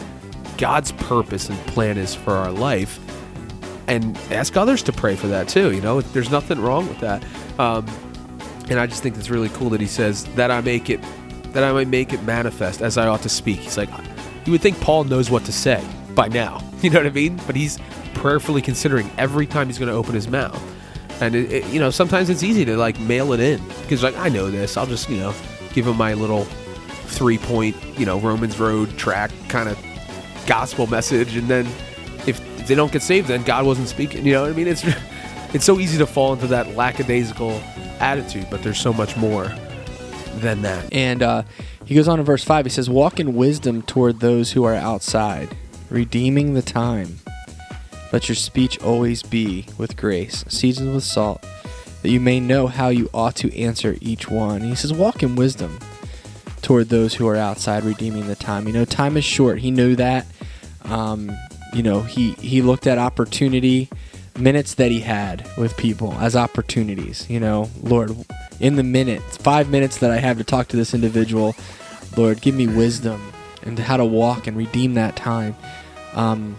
God's 0.58 0.90
purpose 0.92 1.48
and 1.48 1.56
plan 1.68 1.96
is 1.96 2.12
for 2.12 2.32
our 2.32 2.50
life, 2.50 2.98
and 3.86 4.18
ask 4.32 4.56
others 4.56 4.82
to 4.82 4.92
pray 4.92 5.14
for 5.14 5.28
that 5.28 5.46
too. 5.46 5.72
You 5.72 5.80
know, 5.80 6.00
there's 6.00 6.30
nothing 6.30 6.60
wrong 6.60 6.88
with 6.88 6.98
that. 6.98 7.24
Um, 7.60 7.86
and 8.68 8.80
I 8.80 8.86
just 8.86 9.00
think 9.00 9.16
it's 9.16 9.30
really 9.30 9.48
cool 9.50 9.70
that 9.70 9.80
he 9.80 9.86
says 9.86 10.24
that 10.34 10.50
I 10.50 10.60
make 10.60 10.90
it 10.90 11.00
that 11.52 11.62
I 11.62 11.72
might 11.72 11.88
make 11.88 12.12
it 12.12 12.22
manifest 12.24 12.82
as 12.82 12.98
I 12.98 13.06
ought 13.06 13.22
to 13.22 13.28
speak. 13.28 13.60
He's 13.60 13.78
like, 13.78 13.88
you 14.44 14.50
would 14.50 14.60
think 14.60 14.80
Paul 14.80 15.04
knows 15.04 15.30
what 15.30 15.44
to 15.44 15.52
say 15.52 15.82
by 16.18 16.28
now. 16.28 16.60
You 16.80 16.90
know 16.90 17.00
what 17.00 17.06
I 17.06 17.10
mean? 17.10 17.40
But 17.44 17.56
he's 17.56 17.76
prayerfully 18.14 18.62
considering 18.62 19.10
every 19.18 19.46
time 19.48 19.66
he's 19.66 19.78
going 19.78 19.90
to 19.90 19.96
open 19.96 20.14
his 20.14 20.28
mouth. 20.28 20.62
And 21.20 21.34
it, 21.34 21.50
it, 21.50 21.66
you 21.70 21.80
know, 21.80 21.90
sometimes 21.90 22.30
it's 22.30 22.44
easy 22.44 22.64
to 22.66 22.76
like 22.76 23.00
mail 23.00 23.32
it 23.32 23.40
in 23.40 23.60
because 23.82 24.04
like 24.04 24.16
I 24.16 24.28
know 24.28 24.48
this. 24.48 24.76
I'll 24.76 24.86
just 24.86 25.10
you 25.10 25.16
know 25.16 25.34
give 25.72 25.88
him 25.88 25.96
my 25.96 26.14
little 26.14 26.44
three 27.08 27.38
point 27.38 27.76
you 27.98 28.06
know 28.06 28.20
Romans 28.20 28.60
Road 28.60 28.96
track 28.96 29.32
kind 29.48 29.68
of 29.68 29.76
gospel 30.46 30.86
message, 30.86 31.34
and 31.34 31.48
then 31.48 31.66
if, 32.28 32.40
they 32.68 32.76
don't 32.76 32.92
get 32.92 33.02
saved, 33.02 33.26
then 33.26 33.42
God 33.42 33.66
wasn't 33.66 33.88
speaking. 33.88 34.24
You 34.24 34.34
know 34.34 34.42
what 34.42 34.50
I 34.52 34.54
mean? 34.54 34.68
It's 34.68 34.84
it's 35.52 35.64
so 35.64 35.80
easy 35.80 35.98
to 35.98 36.06
fall 36.06 36.32
into 36.32 36.46
that 36.46 36.76
lackadaisical 36.76 37.60
attitude, 37.98 38.46
but 38.52 38.62
there's 38.62 38.80
so 38.80 38.92
much 38.92 39.16
more 39.16 39.52
than 40.36 40.62
that. 40.62 40.92
And 40.92 41.24
uh, 41.24 41.42
he 41.84 41.96
goes 41.96 42.06
on 42.06 42.20
in 42.20 42.24
verse 42.24 42.44
5. 42.44 42.66
He 42.66 42.70
says, 42.70 42.88
Walk 42.88 43.18
in 43.18 43.34
wisdom 43.34 43.82
toward 43.82 44.20
those 44.20 44.52
who 44.52 44.62
are 44.62 44.74
outside, 44.74 45.56
redeeming 45.90 46.54
the 46.54 46.62
time. 46.62 47.18
Let 48.12 48.28
your 48.28 48.36
speech 48.36 48.80
always 48.80 49.22
be 49.22 49.66
with 49.76 49.96
grace, 49.96 50.44
seasoned 50.48 50.94
with 50.94 51.04
salt, 51.04 51.44
that 52.02 52.10
you 52.10 52.20
may 52.20 52.40
know 52.40 52.66
how 52.66 52.88
you 52.88 53.10
ought 53.12 53.36
to 53.36 53.56
answer 53.56 53.96
each 54.00 54.28
one. 54.28 54.62
And 54.62 54.70
he 54.70 54.74
says, 54.74 54.92
Walk 54.92 55.22
in 55.22 55.36
wisdom 55.36 55.78
toward 56.62 56.88
those 56.88 57.14
who 57.14 57.26
are 57.28 57.36
outside, 57.36 57.84
redeeming 57.84 58.26
the 58.26 58.36
time. 58.36 58.66
You 58.66 58.72
know, 58.72 58.84
time 58.84 59.16
is 59.16 59.24
short. 59.24 59.58
He 59.58 59.70
knew 59.70 59.96
that. 59.96 60.26
Um, 60.84 61.30
you 61.74 61.82
know, 61.82 62.00
he, 62.00 62.32
he 62.34 62.62
looked 62.62 62.86
at 62.86 62.98
opportunity 62.98 63.90
minutes 64.38 64.74
that 64.74 64.90
he 64.90 65.00
had 65.00 65.48
with 65.58 65.76
people 65.76 66.12
as 66.14 66.36
opportunities. 66.36 67.28
You 67.28 67.40
know, 67.40 67.70
Lord, 67.82 68.16
in 68.60 68.76
the 68.76 68.82
minutes, 68.82 69.36
five 69.36 69.68
minutes 69.68 69.98
that 69.98 70.10
I 70.10 70.16
have 70.16 70.38
to 70.38 70.44
talk 70.44 70.68
to 70.68 70.76
this 70.76 70.94
individual, 70.94 71.54
Lord, 72.16 72.40
give 72.40 72.54
me 72.54 72.66
wisdom 72.66 73.32
and 73.62 73.78
how 73.78 73.96
to 73.96 74.04
walk 74.04 74.46
and 74.46 74.56
redeem 74.56 74.94
that 74.94 75.16
time. 75.16 75.56
Um, 76.14 76.56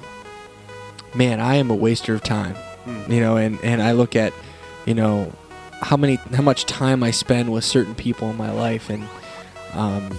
man, 1.16 1.40
I 1.40 1.56
am 1.56 1.70
a 1.70 1.76
waster 1.76 2.14
of 2.14 2.24
time. 2.24 2.56
You 3.08 3.20
know, 3.20 3.38
and, 3.38 3.60
and 3.64 3.82
I 3.82 3.92
look 3.92 4.16
at, 4.16 4.34
you 4.86 4.96
know, 4.96 5.32
how 5.82 5.96
many 5.96 6.16
how 6.16 6.42
much 6.42 6.66
time 6.66 7.04
I 7.04 7.12
spend 7.12 7.52
with 7.52 7.64
certain 7.64 7.96
people 7.96 8.30
in 8.30 8.38
my 8.38 8.52
life 8.52 8.90
and 8.90 9.08
um, 9.74 10.18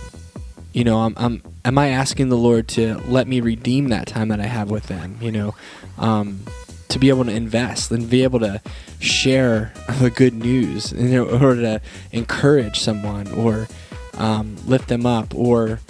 you 0.72 0.84
know, 0.84 1.00
I'm, 1.00 1.14
I'm 1.16 1.42
am 1.64 1.78
I 1.78 1.88
asking 1.88 2.28
the 2.28 2.36
Lord 2.36 2.68
to 2.68 2.96
let 3.06 3.26
me 3.26 3.40
redeem 3.40 3.88
that 3.88 4.06
time 4.06 4.28
that 4.28 4.40
I 4.40 4.46
have 4.46 4.70
with 4.70 4.86
them, 4.86 5.18
you 5.20 5.32
know, 5.32 5.54
um, 5.98 6.40
to 6.88 6.98
be 6.98 7.08
able 7.08 7.24
to 7.24 7.32
invest 7.32 7.90
and 7.90 8.08
be 8.08 8.22
able 8.22 8.40
to 8.40 8.60
share 9.00 9.72
the 10.00 10.10
good 10.10 10.34
news 10.34 10.92
in 10.92 11.16
order 11.18 11.60
to 11.60 11.80
encourage 12.12 12.78
someone 12.78 13.30
or 13.32 13.68
um, 14.14 14.56
lift 14.66 14.88
them 14.88 15.06
up 15.06 15.34
or 15.34 15.80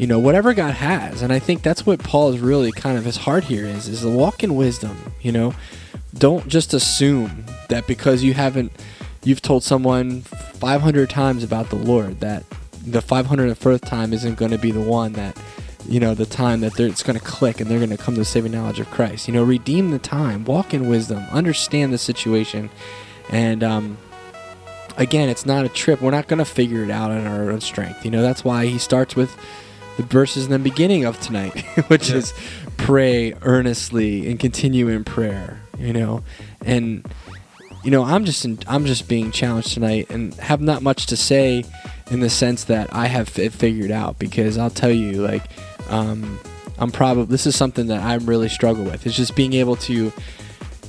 you 0.00 0.06
know 0.06 0.18
whatever 0.18 0.54
God 0.54 0.72
has, 0.72 1.20
and 1.20 1.30
I 1.30 1.38
think 1.38 1.62
that's 1.62 1.84
what 1.84 2.02
Paul 2.02 2.32
is 2.32 2.40
really 2.40 2.72
kind 2.72 2.96
of 2.96 3.04
his 3.04 3.18
heart 3.18 3.44
here 3.44 3.66
is 3.66 3.86
is 3.86 4.00
to 4.00 4.08
walk 4.08 4.42
in 4.42 4.54
wisdom, 4.56 5.12
you 5.20 5.30
know, 5.30 5.52
don't 6.14 6.48
just 6.48 6.72
assume 6.72 7.44
that 7.68 7.86
because 7.86 8.22
you 8.22 8.32
haven't 8.32 8.72
you've 9.24 9.42
told 9.42 9.62
someone 9.62 10.22
500 10.22 11.10
times 11.10 11.44
about 11.44 11.68
the 11.68 11.76
Lord 11.76 12.20
that 12.20 12.44
the 12.86 13.00
501st 13.00 13.82
time 13.82 14.14
isn't 14.14 14.38
going 14.38 14.52
to 14.52 14.56
be 14.56 14.70
the 14.70 14.80
one 14.80 15.12
that 15.12 15.36
you 15.86 16.00
know 16.00 16.14
the 16.14 16.24
time 16.24 16.60
that 16.60 16.80
it's 16.80 17.02
going 17.02 17.18
to 17.18 17.24
click 17.24 17.60
and 17.60 17.70
they're 17.70 17.76
going 17.76 17.90
to 17.90 17.98
come 17.98 18.14
to 18.14 18.20
the 18.20 18.24
saving 18.24 18.52
knowledge 18.52 18.80
of 18.80 18.90
Christ. 18.90 19.28
You 19.28 19.34
know, 19.34 19.42
redeem 19.42 19.90
the 19.90 19.98
time, 19.98 20.46
walk 20.46 20.72
in 20.72 20.88
wisdom, 20.88 21.26
understand 21.30 21.92
the 21.92 21.98
situation, 21.98 22.70
and 23.28 23.62
um, 23.62 23.98
again, 24.96 25.28
it's 25.28 25.44
not 25.44 25.66
a 25.66 25.68
trip. 25.68 26.00
We're 26.00 26.10
not 26.10 26.26
going 26.26 26.38
to 26.38 26.46
figure 26.46 26.82
it 26.84 26.90
out 26.90 27.10
on 27.10 27.26
our 27.26 27.50
own 27.50 27.60
strength. 27.60 28.02
You 28.02 28.10
know, 28.10 28.22
that's 28.22 28.42
why 28.42 28.64
he 28.64 28.78
starts 28.78 29.14
with 29.14 29.36
the 30.02 30.06
verses 30.08 30.44
in 30.46 30.50
the 30.52 30.58
beginning 30.58 31.04
of 31.04 31.20
tonight, 31.20 31.58
which 31.88 32.10
Yeah. 32.10 32.16
is 32.16 32.34
pray 32.76 33.34
earnestly 33.42 34.28
and 34.30 34.38
continue 34.40 34.88
in 34.88 35.04
prayer. 35.04 35.60
You 35.78 35.92
know, 35.92 36.22
and 36.64 37.06
you 37.84 37.90
know, 37.90 38.04
I'm 38.04 38.24
just 38.26 38.44
in, 38.44 38.58
I'm 38.68 38.84
just 38.84 39.08
being 39.08 39.30
challenged 39.30 39.72
tonight 39.72 40.10
and 40.10 40.34
have 40.34 40.60
not 40.60 40.82
much 40.82 41.06
to 41.06 41.16
say 41.16 41.64
in 42.10 42.20
the 42.20 42.28
sense 42.28 42.64
that 42.64 42.92
I 42.92 43.06
have 43.06 43.38
it 43.38 43.52
figured 43.52 43.90
out 43.90 44.18
because 44.18 44.58
I'll 44.58 44.68
tell 44.70 44.90
you 44.90 45.22
like 45.22 45.44
um, 45.88 46.38
I'm 46.78 46.90
probably 46.90 47.24
this 47.26 47.46
is 47.46 47.56
something 47.56 47.86
that 47.86 48.02
I 48.02 48.16
really 48.16 48.48
struggle 48.50 48.84
with. 48.84 49.06
It's 49.06 49.16
just 49.16 49.34
being 49.34 49.54
able 49.54 49.76
to 49.76 50.12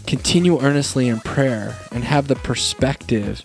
continue 0.07 0.59
earnestly 0.59 1.07
in 1.07 1.19
prayer 1.21 1.75
and 1.91 2.03
have 2.03 2.27
the 2.27 2.35
perspective 2.35 3.41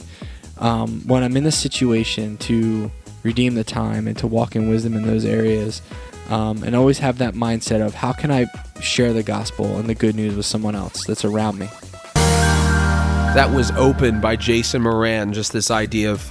um, 0.59 1.03
when 1.07 1.23
I'm 1.23 1.37
in 1.37 1.45
the 1.45 1.53
situation 1.53 2.39
to 2.39 2.91
redeem 3.27 3.55
the 3.55 3.65
time 3.65 4.07
and 4.07 4.17
to 4.19 4.27
walk 4.27 4.57
in 4.57 4.69
wisdom 4.69 4.95
in 4.95 5.03
those 5.03 5.25
areas. 5.25 5.83
Um, 6.31 6.63
and 6.65 6.75
always 6.75 6.99
have 7.01 7.19
that 7.19 7.35
mindset 7.35 7.85
of 7.85 7.95
how 7.95 8.13
can 8.13 8.31
I 8.31 8.47
share 8.81 9.13
the 9.13 9.23
gospel 9.23 9.77
and 9.79 9.89
the 9.89 9.95
good 9.95 10.17
news 10.17 10.35
with 10.35 10.47
someone 10.47 10.75
else 10.75 11.05
that's 11.07 11.25
around 11.25 11.59
me. 11.59 11.69
That 12.15 13.51
was 13.55 13.71
opened 13.73 14.23
by 14.23 14.37
Jason 14.37 14.83
Morant, 14.83 15.35
just 15.35 15.53
this 15.53 15.71
idea 15.71 16.11
of 16.11 16.29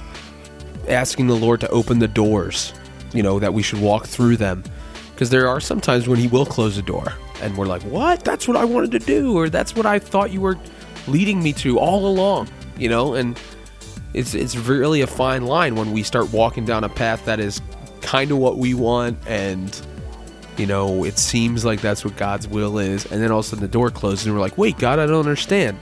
asking 0.88 1.28
the 1.28 1.36
Lord 1.36 1.60
to 1.60 1.68
open 1.68 1.98
the 1.98 2.08
doors, 2.08 2.74
you 3.12 3.22
know, 3.22 3.38
that 3.38 3.54
we 3.54 3.62
should 3.62 3.80
walk 3.80 4.06
through 4.06 4.36
them. 4.36 4.64
Because 5.12 5.30
there 5.30 5.48
are 5.48 5.60
some 5.60 5.80
times 5.80 6.08
when 6.08 6.18
He 6.18 6.28
will 6.28 6.44
close 6.44 6.76
a 6.76 6.82
door, 6.82 7.14
and 7.40 7.56
we're 7.56 7.66
like, 7.66 7.82
what? 7.84 8.24
That's 8.24 8.46
what 8.46 8.56
I 8.56 8.64
wanted 8.64 8.90
to 8.92 8.98
do, 8.98 9.36
or 9.36 9.48
that's 9.48 9.74
what 9.74 9.86
I 9.86 9.98
thought 9.98 10.30
you 10.30 10.40
were 10.40 10.58
leading 11.06 11.42
me 11.42 11.52
to 11.54 11.78
all 11.78 12.06
along, 12.06 12.48
you 12.76 12.88
know? 12.88 13.14
And 13.14 13.38
it's, 14.14 14.34
it's 14.34 14.56
really 14.56 15.00
a 15.00 15.06
fine 15.06 15.44
line 15.44 15.76
when 15.76 15.92
we 15.92 16.02
start 16.02 16.32
walking 16.32 16.64
down 16.64 16.84
a 16.84 16.88
path 16.88 17.24
that 17.26 17.40
is 17.40 17.60
kind 18.00 18.30
of 18.30 18.38
what 18.38 18.58
we 18.58 18.74
want 18.74 19.18
and 19.26 19.80
you 20.58 20.66
know, 20.66 21.04
it 21.04 21.18
seems 21.18 21.64
like 21.64 21.80
that's 21.80 22.04
what 22.04 22.16
God's 22.16 22.48
will 22.48 22.78
is, 22.78 23.04
and 23.12 23.22
then 23.22 23.30
all 23.30 23.40
of 23.40 23.44
a 23.44 23.48
sudden 23.48 23.62
the 23.62 23.68
door 23.68 23.90
closes, 23.90 24.26
and 24.26 24.34
we're 24.34 24.40
like, 24.40 24.56
"Wait, 24.56 24.78
God, 24.78 24.98
I 24.98 25.06
don't 25.06 25.18
understand." 25.18 25.78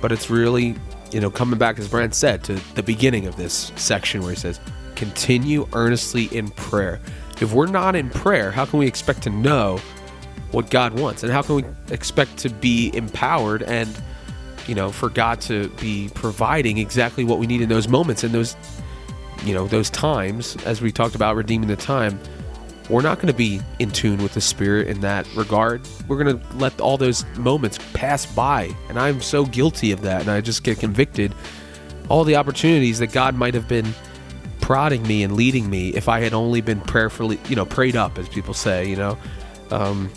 But 0.00 0.12
it's 0.12 0.30
really, 0.30 0.76
you 1.10 1.20
know, 1.20 1.30
coming 1.30 1.58
back 1.58 1.78
as 1.78 1.88
Brent 1.88 2.14
said 2.14 2.44
to 2.44 2.54
the 2.74 2.82
beginning 2.82 3.26
of 3.26 3.36
this 3.36 3.72
section 3.76 4.20
where 4.22 4.30
he 4.30 4.36
says, 4.36 4.60
"Continue 4.94 5.66
earnestly 5.72 6.26
in 6.26 6.48
prayer." 6.50 7.00
If 7.40 7.52
we're 7.52 7.66
not 7.66 7.96
in 7.96 8.08
prayer, 8.10 8.52
how 8.52 8.64
can 8.64 8.78
we 8.78 8.86
expect 8.86 9.22
to 9.22 9.30
know 9.30 9.80
what 10.52 10.70
God 10.70 10.98
wants, 10.98 11.24
and 11.24 11.32
how 11.32 11.42
can 11.42 11.56
we 11.56 11.64
expect 11.90 12.36
to 12.38 12.48
be 12.48 12.94
empowered 12.94 13.62
and, 13.64 13.90
you 14.68 14.74
know, 14.74 14.90
for 14.90 15.08
God 15.08 15.40
to 15.42 15.68
be 15.80 16.10
providing 16.14 16.78
exactly 16.78 17.24
what 17.24 17.38
we 17.38 17.46
need 17.46 17.60
in 17.60 17.68
those 17.68 17.88
moments 17.88 18.24
and 18.24 18.34
those, 18.34 18.56
you 19.44 19.54
know, 19.54 19.66
those 19.66 19.90
times, 19.90 20.56
as 20.64 20.80
we 20.80 20.92
talked 20.92 21.14
about 21.14 21.36
redeeming 21.36 21.68
the 21.68 21.76
time 21.76 22.18
we're 22.90 23.02
not 23.02 23.16
going 23.16 23.28
to 23.28 23.34
be 23.34 23.60
in 23.78 23.90
tune 23.90 24.22
with 24.22 24.34
the 24.34 24.40
spirit 24.40 24.88
in 24.88 25.00
that 25.00 25.26
regard. 25.34 25.80
We're 26.06 26.22
going 26.22 26.38
to 26.38 26.56
let 26.56 26.80
all 26.80 26.98
those 26.98 27.24
moments 27.36 27.78
pass 27.94 28.26
by 28.26 28.74
and 28.88 28.98
i'm 28.98 29.20
so 29.20 29.44
guilty 29.46 29.92
of 29.92 30.02
that 30.02 30.20
and 30.22 30.30
i 30.30 30.40
just 30.40 30.64
get 30.64 30.78
convicted. 30.78 31.34
All 32.08 32.24
the 32.24 32.36
opportunities 32.36 32.98
that 32.98 33.12
god 33.12 33.34
might 33.34 33.54
have 33.54 33.68
been 33.68 33.94
prodding 34.60 35.02
me 35.06 35.22
and 35.22 35.34
leading 35.34 35.68
me 35.68 35.90
if 35.90 36.08
i 36.08 36.20
had 36.20 36.32
only 36.32 36.62
been 36.62 36.80
prayerfully 36.80 37.38
you 37.48 37.56
know 37.56 37.66
prayed 37.66 37.96
up 37.96 38.18
as 38.18 38.28
people 38.28 38.54
say 38.54 38.88
you 38.88 38.96
know? 38.96 39.18
Um, 39.70 40.10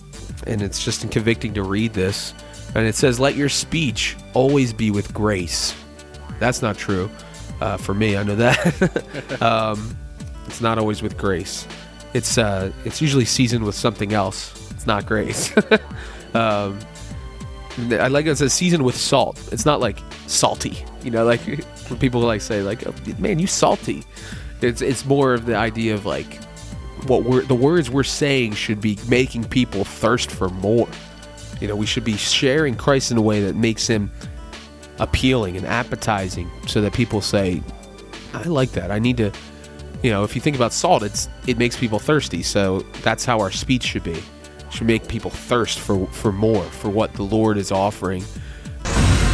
and 0.46 0.62
it's 0.62 0.84
just 0.84 1.10
convicting 1.10 1.54
to 1.54 1.64
read 1.64 1.94
this 1.94 2.34
and 2.78 2.88
it 2.88 2.96
says 2.96 3.20
let 3.20 3.36
your 3.36 3.50
speech 3.50 4.16
always 4.34 4.72
be 4.72 4.90
with 4.92 5.14
grace 5.14 5.76
that's 6.40 6.62
not 6.62 6.78
true 6.78 7.10
uh, 7.60 7.76
for 7.76 7.94
me 7.94 8.16
i 8.16 8.24
know 8.24 8.36
that 8.36 9.42
um, 9.42 9.98
it's 10.46 10.62
not 10.62 10.78
always 10.78 11.02
with 11.02 11.18
grace 11.18 11.68
it's 12.14 12.38
uh 12.38 12.72
it's 12.86 13.02
usually 13.02 13.26
seasoned 13.26 13.64
with 13.64 13.76
something 13.76 14.14
else. 14.14 14.72
It's 14.72 14.88
not 14.88 15.06
grace. 15.06 15.56
um, 16.34 16.80
I 17.92 18.08
like 18.08 18.26
it, 18.26 18.36
says 18.38 18.54
seasoned 18.54 18.84
with 18.84 18.96
salt. 18.96 19.40
It's 19.52 19.66
not 19.66 19.80
like 19.80 20.00
salty, 20.26 20.84
you 21.04 21.12
know, 21.12 21.24
like 21.26 21.42
when 21.90 22.00
people 22.00 22.22
like 22.22 22.42
say 22.42 22.62
like, 22.62 22.86
oh, 22.88 22.94
"Man, 23.20 23.40
you 23.40 23.48
salty." 23.48 24.04
It's 24.62 24.82
it's 24.82 25.06
more 25.06 25.34
of 25.34 25.46
the 25.46 25.56
idea 25.56 25.94
of 25.94 26.06
like 26.06 26.42
what 27.06 27.24
we're 27.24 27.44
the 27.44 27.56
words 27.56 27.92
we're 27.92 28.04
saying 28.04 28.54
should 28.54 28.82
be 28.82 28.98
making 29.08 29.44
people 29.46 29.84
thirst 29.84 30.32
for 30.32 30.50
more. 30.50 30.88
You 31.60 31.68
know, 31.68 31.76
we 31.76 31.86
should 31.86 32.04
be 32.04 32.18
sharing 32.18 32.76
Christ 32.76 33.12
in 33.12 33.18
a 33.18 33.22
way 33.22 33.42
that 33.42 33.56
makes 33.56 33.88
him 33.88 34.12
appealing 35.00 35.58
and 35.58 35.66
appetizing, 35.66 36.50
so 36.68 36.82
that 36.82 36.94
people 36.94 37.22
say, 37.22 37.62
"I 38.34 38.44
like 38.44 38.72
that. 38.72 38.92
I 38.92 39.00
need 39.00 39.18
to." 39.18 39.32
you 40.04 40.12
know, 40.12 40.24
if 40.24 40.36
you 40.36 40.42
think 40.42 40.56
about 40.56 40.74
salt, 40.74 41.02
it's 41.04 41.28
it 41.48 41.58
makes 41.58 41.78
people 41.78 42.00
thirsty. 42.00 42.44
So 42.44 42.82
that's 43.02 43.26
how 43.26 43.40
our 43.40 43.52
speech 43.52 43.84
should 43.84 44.04
be. 44.04 44.12
It 44.12 44.24
should 44.70 44.88
make 44.88 45.08
people 45.08 45.32
thirst 45.32 45.80
for 45.80 46.06
for 46.08 46.32
more, 46.32 46.64
for 46.64 46.90
what 46.90 47.14
the 47.14 47.24
Lord 47.24 47.58
is 47.58 47.72
offering. 47.72 48.24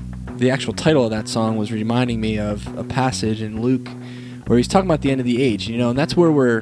the 0.43 0.51
actual 0.51 0.73
title 0.73 1.05
of 1.05 1.11
that 1.11 1.27
song 1.27 1.57
was 1.57 1.71
reminding 1.71 2.19
me 2.19 2.37
of 2.37 2.77
a 2.77 2.83
passage 2.83 3.41
in 3.41 3.61
Luke 3.61 3.87
where 4.45 4.57
he's 4.57 4.67
talking 4.67 4.87
about 4.87 5.01
the 5.01 5.09
end 5.09 5.21
of 5.21 5.25
the 5.25 5.41
age, 5.41 5.69
you 5.69 5.77
know, 5.77 5.89
and 5.89 5.97
that's 5.97 6.17
where 6.17 6.31
we're, 6.31 6.61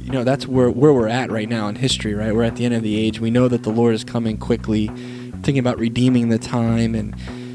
you 0.00 0.12
know, 0.12 0.24
that's 0.24 0.46
where, 0.46 0.70
where 0.70 0.92
we're 0.92 1.08
at 1.08 1.30
right 1.30 1.48
now 1.48 1.68
in 1.68 1.76
history, 1.76 2.14
right? 2.14 2.34
We're 2.34 2.44
at 2.44 2.56
the 2.56 2.66
end 2.66 2.74
of 2.74 2.82
the 2.82 2.96
age. 2.98 3.18
We 3.18 3.30
know 3.30 3.48
that 3.48 3.62
the 3.62 3.70
Lord 3.70 3.94
is 3.94 4.04
coming 4.04 4.36
quickly, 4.36 4.88
thinking 5.42 5.58
about 5.58 5.78
redeeming 5.78 6.28
the 6.28 6.38
time 6.38 6.94
and 6.94 7.14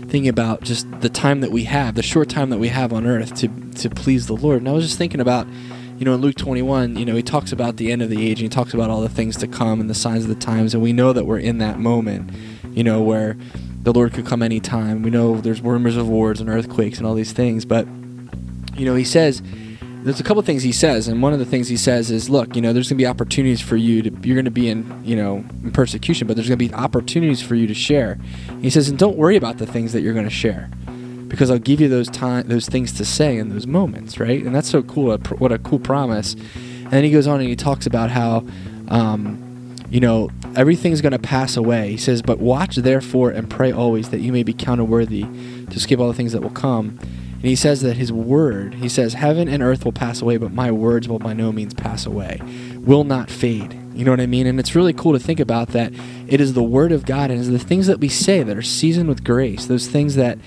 thinking 0.10 0.28
about 0.28 0.64
just 0.64 0.90
the 1.02 1.10
time 1.10 1.42
that 1.42 1.52
we 1.52 1.66
have, 1.66 1.96
the 1.96 2.04
short 2.04 2.30
time 2.30 2.50
that 2.50 2.58
we 2.58 2.70
have 2.70 2.92
on 2.92 3.06
earth 3.06 3.36
to, 3.36 3.48
to 3.76 3.90
please 3.92 4.26
the 4.26 4.36
Lord. 4.36 4.58
And 4.60 4.70
I 4.70 4.72
was 4.72 4.86
just 4.86 4.98
thinking 4.98 5.20
about, 5.20 5.48
you 6.00 6.06
know, 6.06 6.16
in 6.16 6.22
Luke 6.22 6.36
21, 6.36 6.96
you 6.96 7.06
know, 7.06 7.16
he 7.16 7.22
talks 7.22 7.52
about 7.52 7.78
the 7.78 7.92
end 7.92 8.02
of 8.02 8.10
the 8.10 8.28
age 8.28 8.40
and 8.42 8.52
he 8.52 8.56
talks 8.56 8.74
about 8.74 8.90
all 8.90 9.02
the 9.02 9.10
things 9.10 9.38
to 9.38 9.48
come 9.48 9.80
and 9.80 9.88
the 9.88 9.96
signs 9.96 10.24
of 10.24 10.30
the 10.30 10.36
times. 10.36 10.74
And 10.74 10.82
we 10.82 10.94
know 10.94 11.14
that 11.14 11.26
we're 11.26 11.40
in 11.40 11.60
that 11.60 11.80
moment, 11.80 12.32
you 12.74 12.84
know, 12.84 13.04
where 13.04 13.38
the 13.84 13.94
Lord 13.94 14.14
could 14.14 14.26
come 14.26 14.42
anytime. 14.42 15.04
We 15.04 15.12
know 15.12 15.40
there's 15.40 15.62
rumors 15.62 15.98
of 15.98 16.08
wars 16.08 16.40
and 16.40 16.50
earthquakes 16.50 16.98
and 16.98 17.06
all 17.06 17.14
these 17.14 17.34
things. 17.34 17.66
But, 17.66 17.86
you 18.76 18.86
know, 18.86 18.96
he 18.96 19.04
says, 19.04 19.44
there's 20.04 20.20
a 20.20 20.24
couple 20.24 20.42
things 20.42 20.64
he 20.64 20.72
says. 20.72 21.08
And 21.08 21.22
one 21.22 21.34
of 21.34 21.40
the 21.40 21.46
things 21.46 21.68
he 21.68 21.78
says 21.78 22.10
is, 22.10 22.30
look, 22.30 22.56
you 22.56 22.62
know, 22.62 22.74
there's 22.74 22.88
going 22.90 22.98
to 22.98 23.02
be 23.02 23.08
opportunities 23.08 23.62
for 23.62 23.76
you 23.76 24.02
to, 24.02 24.10
you're 24.28 24.36
going 24.36 24.46
to 24.46 24.52
be 24.52 24.70
in, 24.70 25.04
you 25.04 25.16
know, 25.16 25.44
in 25.64 25.72
persecution, 25.72 26.28
but 26.28 26.36
there's 26.36 26.48
going 26.48 26.60
to 26.60 26.68
be 26.68 26.74
opportunities 26.74 27.42
for 27.42 27.56
you 27.56 27.68
to 27.68 27.74
share. 27.74 28.18
He 28.62 28.70
says, 28.70 28.88
and 28.88 28.98
don't 28.98 29.18
worry 29.18 29.36
about 29.36 29.58
the 29.58 29.66
things 29.66 29.92
that 29.94 30.02
you're 30.02 30.14
going 30.14 30.26
to 30.26 30.32
share 30.32 30.70
because 31.28 31.50
I'll 31.50 31.58
give 31.58 31.82
you 31.82 31.90
those 31.90 32.10
time, 32.10 32.48
those 32.48 32.68
things 32.68 32.94
to 32.94 33.06
say 33.06 33.38
in 33.38 33.50
those 33.50 33.66
moments, 33.66 34.20
right? 34.20 34.44
And 34.44 34.54
that's 34.54 34.70
so 34.70 34.84
cool. 34.84 35.18
What 35.18 35.52
a 35.52 35.58
cool 35.58 35.80
promise. 35.80 36.36
And 36.36 36.92
then 36.92 37.04
he 37.04 37.12
goes 37.12 37.26
on 37.28 37.40
and 37.40 37.50
he 37.50 37.56
talks 37.56 37.88
about 37.88 38.12
how, 38.12 38.46
um, 38.90 39.53
you 39.94 40.00
know, 40.00 40.28
everything's 40.56 41.02
going 41.02 41.12
to 41.12 41.20
pass 41.20 41.56
away. 41.56 41.92
He 41.92 41.98
says, 41.98 42.24
but 42.24 42.40
watch 42.40 42.78
therefore 42.78 43.30
and 43.30 43.48
pray 43.48 43.72
always 43.72 44.10
that 44.10 44.22
you 44.22 44.32
may 44.32 44.42
be 44.42 44.52
counted 44.52 44.86
worthy 44.86 45.22
to 45.22 45.76
escape 45.76 46.00
all 46.00 46.08
the 46.08 46.16
things 46.16 46.32
that 46.32 46.42
will 46.42 46.50
come. 46.50 46.98
And 47.00 47.44
he 47.44 47.56
says 47.56 47.82
that 47.82 47.96
his 47.96 48.12
word, 48.12 48.74
he 48.74 48.90
says, 48.90 49.14
Heaven 49.14 49.48
and 49.48 49.62
earth 49.62 49.86
will 49.86 49.92
pass 49.92 50.20
away, 50.20 50.38
but 50.38 50.52
my 50.52 50.72
words 50.72 51.08
will 51.08 51.20
by 51.20 51.34
no 51.34 51.52
means 51.52 51.76
pass 51.76 52.08
away, 52.08 52.42
will 52.80 53.04
not 53.04 53.30
fade. 53.30 53.80
You 53.94 54.04
know 54.04 54.10
what 54.10 54.20
I 54.20 54.26
mean? 54.26 54.48
And 54.48 54.60
it's 54.60 54.74
really 54.74 54.94
cool 54.94 55.14
to 55.14 55.20
think 55.20 55.40
about 55.40 55.68
that 55.70 55.94
it 56.28 56.42
is 56.42 56.54
the 56.54 56.64
word 56.64 56.92
of 56.92 57.06
God 57.06 57.30
and 57.30 57.38
it 57.38 57.44
is 57.44 57.50
the 57.52 57.60
things 57.60 57.86
that 57.86 58.00
we 58.00 58.10
say 58.10 58.42
that 58.42 58.58
are 58.58 58.64
seasoned 58.64 59.10
with 59.10 59.24
grace, 59.24 59.68
those 59.68 59.86
things 59.88 60.16
that 60.16 60.40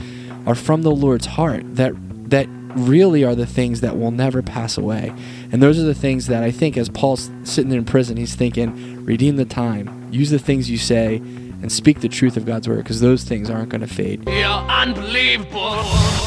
are 0.44 0.56
from 0.56 0.82
the 0.82 0.90
Lord's 0.90 1.26
heart, 1.26 1.76
that 1.76 1.92
that 2.30 2.48
really 2.76 3.24
are 3.24 3.34
the 3.34 3.46
things 3.46 3.80
that 3.80 3.96
will 3.96 4.10
never 4.10 4.42
pass 4.42 4.76
away. 4.76 5.12
And 5.52 5.62
those 5.62 5.78
are 5.78 5.84
the 5.84 5.94
things 5.94 6.26
that 6.26 6.42
I 6.42 6.50
think 6.50 6.76
as 6.76 6.88
Paul's 6.88 7.30
sitting 7.44 7.72
in 7.72 7.84
prison, 7.84 8.16
he's 8.16 8.34
thinking, 8.34 8.95
redeem 9.06 9.36
the 9.36 9.44
time, 9.44 10.08
use 10.12 10.30
the 10.30 10.38
things 10.38 10.68
you 10.68 10.76
say, 10.76 11.16
and 11.62 11.72
speak 11.72 12.00
the 12.00 12.08
truth 12.08 12.36
of 12.36 12.44
God's 12.44 12.68
word, 12.68 12.78
because 12.78 13.00
those 13.00 13.24
things 13.24 13.48
aren't 13.48 13.70
going 13.70 13.80
to 13.80 13.86
fade. 13.86 14.28
You're 14.28 14.44
unbelievable. 14.44 15.76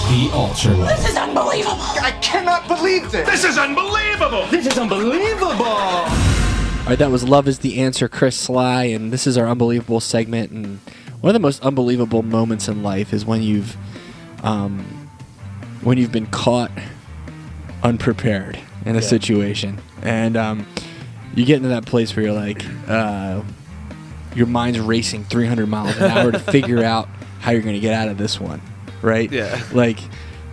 The 0.10 0.32
Altar 0.34 0.72
Life. 0.72 0.98
I 2.02 2.18
cannot 2.22 2.68
believe 2.68 3.12
this. 3.12 3.30
This 3.30 3.44
is 3.44 3.58
unbelievable. 3.58 4.48
This 4.48 4.66
is 4.66 4.78
unbelievable. 4.78 5.52
All 5.52 6.86
right, 6.88 6.98
that 6.98 7.12
was 7.12 7.24
Love 7.28 7.48
is 7.48 7.60
the 7.60 7.80
Answer, 7.80 8.08
Chris 8.08 8.36
Sligh, 8.36 8.86
and 8.86 9.12
this 9.14 9.28
is 9.28 9.38
our 9.38 9.48
unbelievable 9.48 10.00
segment. 10.00 10.52
And 10.52 10.80
one 11.22 11.30
of 11.30 11.34
the 11.34 11.40
most 11.40 11.62
unbelievable 11.62 12.24
moments 12.24 12.68
in 12.68 12.82
life 12.82 13.14
is 13.14 13.26
when 13.26 13.44
you've, 13.44 13.76
um, 14.42 14.80
when 15.84 15.98
you've 15.98 16.14
been 16.14 16.28
caught 16.28 16.72
unprepared 17.84 18.58
in 18.86 18.96
a 18.96 19.02
situation, 19.02 19.80
and 20.02 20.38
um, 20.38 20.66
you 21.36 21.46
get 21.46 21.58
into 21.58 21.70
that 21.70 21.86
place 21.86 22.16
where 22.16 22.26
you're 22.26 22.34
like, 22.36 22.64
uh, 22.88 23.42
your 24.36 24.48
mind's 24.48 24.80
racing 24.80 25.24
300 25.26 25.68
miles 25.68 25.96
an 25.98 26.04
hour 26.12 26.32
to 26.32 26.40
figure 26.40 26.84
out 26.84 27.08
how 27.40 27.52
you're 27.52 27.62
going 27.62 27.76
to 27.76 27.80
get 27.80 27.94
out 27.94 28.08
of 28.10 28.18
this 28.18 28.40
one, 28.40 28.62
right? 29.02 29.32
Yeah. 29.32 29.62
Like, 29.74 30.00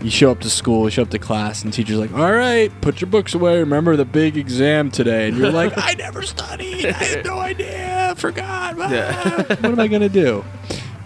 you 0.00 0.10
show 0.10 0.30
up 0.30 0.40
to 0.40 0.50
school, 0.50 0.84
you 0.84 0.90
show 0.90 1.02
up 1.02 1.10
to 1.10 1.18
class, 1.18 1.64
and 1.64 1.72
teacher's 1.72 1.96
like, 1.96 2.12
"All 2.12 2.30
right, 2.32 2.70
put 2.82 3.00
your 3.00 3.08
books 3.08 3.34
away. 3.34 3.58
Remember 3.58 3.96
the 3.96 4.04
big 4.04 4.36
exam 4.36 4.90
today." 4.90 5.28
And 5.28 5.38
you're 5.38 5.50
like, 5.50 5.72
"I 5.76 5.94
never 5.94 6.20
studied. 6.22 6.84
I 6.86 6.92
had 6.92 7.24
no 7.24 7.38
idea. 7.38 8.14
Forgot. 8.18 8.76
Ah, 8.78 8.90
Yeah. 8.92 9.38
what 9.48 9.64
am 9.64 9.80
I 9.80 9.88
gonna 9.88 10.10
do?" 10.10 10.44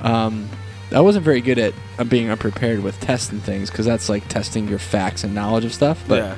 Um, 0.03 0.49
I 0.93 1.00
wasn't 1.00 1.25
very 1.25 1.41
good 1.41 1.57
at 1.59 1.73
uh, 2.00 2.05
being 2.05 2.31
unprepared 2.31 2.83
with 2.83 2.99
tests 3.00 3.31
and 3.31 3.41
things 3.41 3.71
because 3.71 3.87
that's 3.87 4.09
like 4.09 4.27
testing 4.27 4.67
your 4.67 4.81
facts 4.81 5.23
and 5.23 5.37
knowledge 5.37 5.65
of 5.65 5.73
stuff. 5.73 6.03
But 6.09 6.25
yeah. 6.25 6.37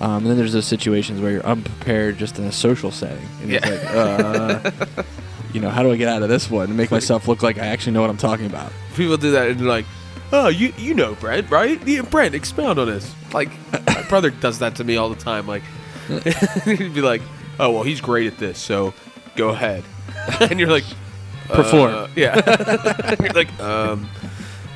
Um, 0.00 0.18
and 0.18 0.26
then 0.26 0.36
there's 0.36 0.52
those 0.52 0.66
situations 0.66 1.20
where 1.20 1.30
you're 1.32 1.46
unprepared 1.46 2.18
just 2.18 2.38
in 2.38 2.44
a 2.44 2.52
social 2.52 2.90
setting, 2.90 3.26
and 3.42 3.50
Yeah. 3.50 3.60
it's 3.62 3.84
like, 3.84 4.84
uh, 4.98 5.02
you 5.52 5.60
know, 5.60 5.70
how 5.70 5.82
do 5.82 5.92
I 5.92 5.96
get 5.96 6.08
out 6.08 6.22
of 6.22 6.28
this 6.28 6.50
one 6.50 6.66
and 6.68 6.76
make 6.76 6.90
myself 6.90 7.28
look 7.28 7.42
like 7.42 7.58
I 7.58 7.66
actually 7.66 7.92
know 7.92 8.00
what 8.00 8.10
I'm 8.10 8.16
talking 8.16 8.46
about? 8.46 8.72
People 8.96 9.16
do 9.16 9.30
that 9.32 9.48
and 9.50 9.60
they're 9.60 9.68
like, 9.68 9.86
"Oh, 10.32 10.48
you 10.48 10.72
you 10.76 10.94
know 10.94 11.14
Brent, 11.14 11.50
right? 11.50 11.80
Yeah, 11.86 12.02
Brent, 12.02 12.34
expound 12.34 12.78
on 12.78 12.86
this." 12.88 13.12
Like 13.32 13.50
my 13.86 14.02
brother 14.08 14.30
does 14.30 14.58
that 14.58 14.74
to 14.76 14.84
me 14.84 14.96
all 14.96 15.08
the 15.10 15.16
time. 15.16 15.46
Like 15.46 15.62
he'd 16.64 16.94
be 16.94 17.00
like, 17.02 17.22
"Oh, 17.60 17.70
well, 17.70 17.82
he's 17.84 18.00
great 18.00 18.26
at 18.26 18.38
this, 18.38 18.58
so 18.58 18.94
go 19.36 19.50
ahead." 19.50 19.84
and 20.40 20.58
you're 20.58 20.70
like, 20.70 20.84
Perform. 21.48 21.94
uh, 21.94 22.08
yeah. 22.16 22.34
like, 23.34 23.48
um, 23.60 24.08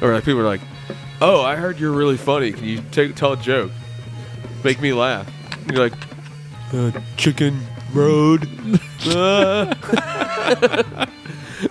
or 0.02 0.12
like 0.12 0.25
people 0.25 0.40
are 0.40 0.44
like, 0.44 0.60
"Oh, 1.20 1.42
I 1.42 1.56
heard 1.56 1.78
you're 1.80 1.92
really 1.92 2.16
funny. 2.16 2.52
Can 2.52 2.64
you 2.64 2.82
take, 2.92 3.14
tell 3.16 3.32
a 3.32 3.37
joke? 3.37 3.72
Make 4.65 4.81
me 4.81 4.93
laugh." 4.93 5.27
And 5.67 5.73
you're 5.73 5.88
like, 5.88 5.99
uh, 6.73 6.93
"Chicken 7.17 7.61
road." 7.93 8.49
Uh. 9.07 9.75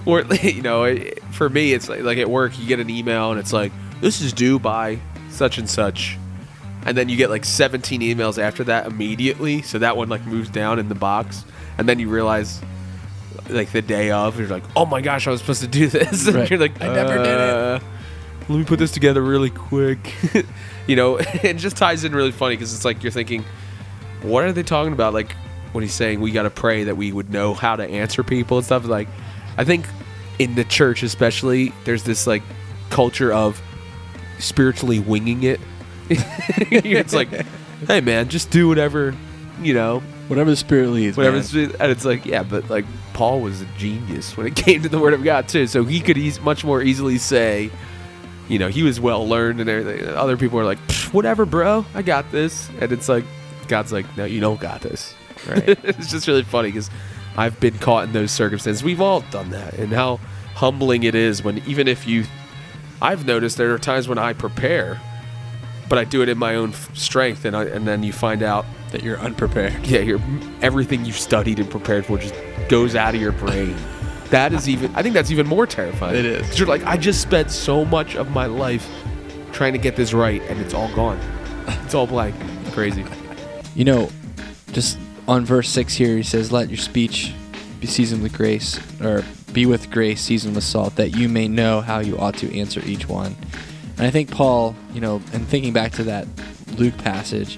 or 0.05 0.21
you 0.41 0.61
know, 0.61 0.83
it, 0.83 1.23
for 1.31 1.49
me, 1.49 1.73
it's 1.73 1.89
like, 1.89 2.01
like 2.01 2.17
at 2.17 2.29
work, 2.29 2.57
you 2.59 2.67
get 2.67 2.79
an 2.79 2.89
email 2.89 3.31
and 3.31 3.39
it's 3.39 3.53
like, 3.53 3.71
"This 4.01 4.21
is 4.21 4.33
due 4.33 4.59
by 4.59 4.99
such 5.29 5.57
and 5.57 5.69
such," 5.69 6.17
and 6.85 6.97
then 6.97 7.09
you 7.09 7.17
get 7.17 7.29
like 7.29 7.45
17 7.45 8.01
emails 8.01 8.37
after 8.41 8.63
that 8.65 8.87
immediately. 8.87 9.61
So 9.61 9.79
that 9.79 9.97
one 9.97 10.09
like 10.09 10.25
moves 10.25 10.49
down 10.49 10.79
in 10.79 10.89
the 10.89 10.95
box, 10.95 11.45
and 11.77 11.87
then 11.87 11.99
you 11.99 12.09
realize. 12.09 12.61
Like 13.49 13.71
the 13.71 13.81
day 13.81 14.11
of, 14.11 14.37
you're 14.37 14.49
like, 14.49 14.63
"Oh 14.75 14.85
my 14.85 14.99
gosh, 14.99 15.25
I 15.25 15.31
was 15.31 15.39
supposed 15.39 15.61
to 15.61 15.69
do 15.69 15.87
this." 15.87 16.27
And 16.27 16.35
Right. 16.35 16.49
you're 16.49 16.59
like, 16.59 16.81
I 16.81 16.87
never 16.87 17.17
did 17.17 17.27
it. 17.27 17.83
"Uh, 18.49 18.53
Let 18.53 18.59
me 18.59 18.65
put 18.65 18.79
this 18.79 18.91
together 18.91 19.21
really 19.21 19.49
quick. 19.49 20.13
you 20.87 20.95
know, 20.95 21.17
it 21.19 21.53
just 21.57 21.77
ties 21.77 22.03
in 22.03 22.13
really 22.15 22.31
funny 22.31 22.55
because 22.55 22.73
it's 22.73 22.85
like 22.85 23.03
you're 23.03 23.11
thinking, 23.11 23.43
what 24.21 24.43
are 24.43 24.51
they 24.51 24.63
talking 24.63 24.93
about? 24.93 25.13
Like 25.13 25.33
when 25.73 25.83
he's 25.83 25.93
saying 25.93 26.19
we 26.21 26.31
got 26.31 26.43
to 26.43 26.49
pray 26.49 26.85
that 26.85 26.95
we 26.97 27.11
would 27.11 27.29
know 27.29 27.53
how 27.53 27.75
to 27.75 27.83
answer 27.83 28.23
people 28.23 28.57
and 28.57 28.65
stuff. 28.65 28.85
Like, 28.85 29.07
I 29.57 29.63
think 29.63 29.85
in 30.39 30.55
the 30.55 30.63
church, 30.63 31.03
especially, 31.03 31.73
there's 31.85 32.03
this 32.03 32.25
like 32.27 32.43
culture 32.89 33.31
of 33.33 33.61
spiritually 34.39 34.99
winging 34.99 35.43
it. 35.43 35.59
it's 36.09 37.13
like, 37.13 37.29
hey 37.87 38.01
man, 38.01 38.29
just 38.29 38.49
do 38.49 38.67
whatever, 38.67 39.13
you 39.61 39.73
know, 39.73 40.01
Whatever 40.29 40.49
the 40.49 40.55
spirit 40.57 40.89
leads. 40.89 41.15
whatever. 41.15 41.37
it's- 41.37 41.53
And 41.79 41.89
it's 41.91 42.03
like, 42.03 42.25
yeah, 42.25 42.43
but 42.43 42.69
like 42.69 42.83
Paul 43.13 43.39
was 43.39 43.61
a 43.61 43.65
genius 43.77 44.35
when 44.35 44.45
it 44.45 44.55
came 44.57 44.83
to 44.83 44.89
the 44.89 44.99
Word 44.99 45.13
of 45.13 45.23
God 45.23 45.47
too. 45.47 45.67
So 45.67 45.85
he 45.85 46.01
could 46.01 46.17
eas- 46.17 46.41
much 46.41 46.65
more 46.65 46.81
easily 46.81 47.17
say, 47.17 47.69
you 48.47 48.59
know, 48.59 48.67
he 48.69 48.83
was 48.83 48.99
well 48.99 49.27
learned 49.27 49.59
and 49.59 49.69
everything. 49.69 50.07
Other 50.09 50.37
people 50.37 50.59
are 50.59 50.65
like, 50.65 50.79
whatever, 51.11 51.45
bro, 51.45 51.85
I 51.93 52.01
got 52.01 52.31
this. 52.31 52.69
And 52.79 52.91
it's 52.91 53.09
like, 53.09 53.25
God's 53.67 53.91
like, 53.91 54.05
no, 54.17 54.25
you 54.25 54.39
don't 54.39 54.59
got 54.59 54.81
this. 54.81 55.13
Right. 55.47 55.67
it's 55.83 56.09
just 56.09 56.27
really 56.27 56.43
funny 56.43 56.69
because 56.69 56.89
I've 57.37 57.59
been 57.59 57.77
caught 57.77 58.05
in 58.05 58.13
those 58.13 58.31
circumstances. 58.31 58.83
We've 58.83 59.01
all 59.01 59.21
done 59.21 59.51
that, 59.51 59.75
and 59.75 59.91
how 59.91 60.19
humbling 60.55 61.03
it 61.03 61.13
is 61.13 61.43
when 61.43 61.59
even 61.67 61.87
if 61.87 62.07
you, 62.07 62.25
I've 63.01 63.25
noticed 63.25 63.57
there 63.57 63.73
are 63.73 63.79
times 63.79 64.07
when 64.07 64.17
I 64.17 64.33
prepare, 64.33 64.99
but 65.87 65.99
I 65.99 66.03
do 66.03 66.23
it 66.23 66.29
in 66.29 66.37
my 66.37 66.55
own 66.55 66.73
strength, 66.93 67.45
and 67.45 67.55
I, 67.55 67.65
and 67.65 67.87
then 67.87 68.01
you 68.01 68.11
find 68.11 68.41
out 68.41 68.65
that 68.91 69.03
you're 69.03 69.19
unprepared. 69.19 69.85
yeah, 69.85 69.99
your 69.99 70.19
everything 70.61 71.05
you've 71.05 71.19
studied 71.19 71.59
and 71.59 71.69
prepared 71.69 72.07
for 72.07 72.17
just 72.17 72.33
goes 72.69 72.95
out 72.95 73.13
of 73.13 73.21
your 73.21 73.33
brain. 73.33 73.75
That 74.29 74.53
is 74.53 74.67
even. 74.67 74.93
I 74.95 75.01
think 75.03 75.13
that's 75.13 75.31
even 75.31 75.47
more 75.47 75.65
terrifying. 75.65 76.15
It 76.15 76.25
is. 76.25 76.45
'Cause 76.47 76.59
you're 76.59 76.67
like, 76.67 76.85
I 76.85 76.97
just 76.97 77.21
spent 77.21 77.51
so 77.51 77.85
much 77.85 78.15
of 78.15 78.31
my 78.31 78.45
life 78.45 78.87
trying 79.53 79.73
to 79.73 79.79
get 79.79 79.95
this 79.95 80.13
right, 80.13 80.41
and 80.49 80.59
it's 80.59 80.73
all 80.73 80.89
gone. 80.93 81.19
It's 81.85 81.93
all 81.95 82.07
blank. 82.07 82.35
Crazy. 82.71 83.05
You 83.75 83.85
know, 83.85 84.09
just 84.73 84.97
on 85.27 85.45
verse 85.45 85.69
6 85.69 85.93
here, 85.93 86.17
he 86.17 86.23
says, 86.23 86.51
Let 86.51 86.69
your 86.69 86.77
speech 86.77 87.33
be 87.79 87.87
seasoned 87.87 88.21
with 88.23 88.33
grace, 88.33 88.79
or 89.01 89.23
be 89.53 89.65
with 89.65 89.89
grace, 89.89 90.21
seasoned 90.21 90.55
with 90.55 90.63
salt, 90.63 90.95
that 90.97 91.15
you 91.15 91.29
may 91.29 91.47
know 91.47 91.81
how 91.81 91.99
you 91.99 92.17
ought 92.17 92.35
to 92.37 92.57
answer 92.57 92.81
each 92.85 93.07
one. 93.07 93.35
And 93.97 94.05
I 94.05 94.09
think 94.11 94.29
Paul, 94.29 94.75
you 94.93 95.01
know, 95.01 95.21
and 95.33 95.47
thinking 95.47 95.73
back 95.73 95.91
to 95.93 96.03
that 96.03 96.27
Luke 96.77 96.97
passage, 96.97 97.57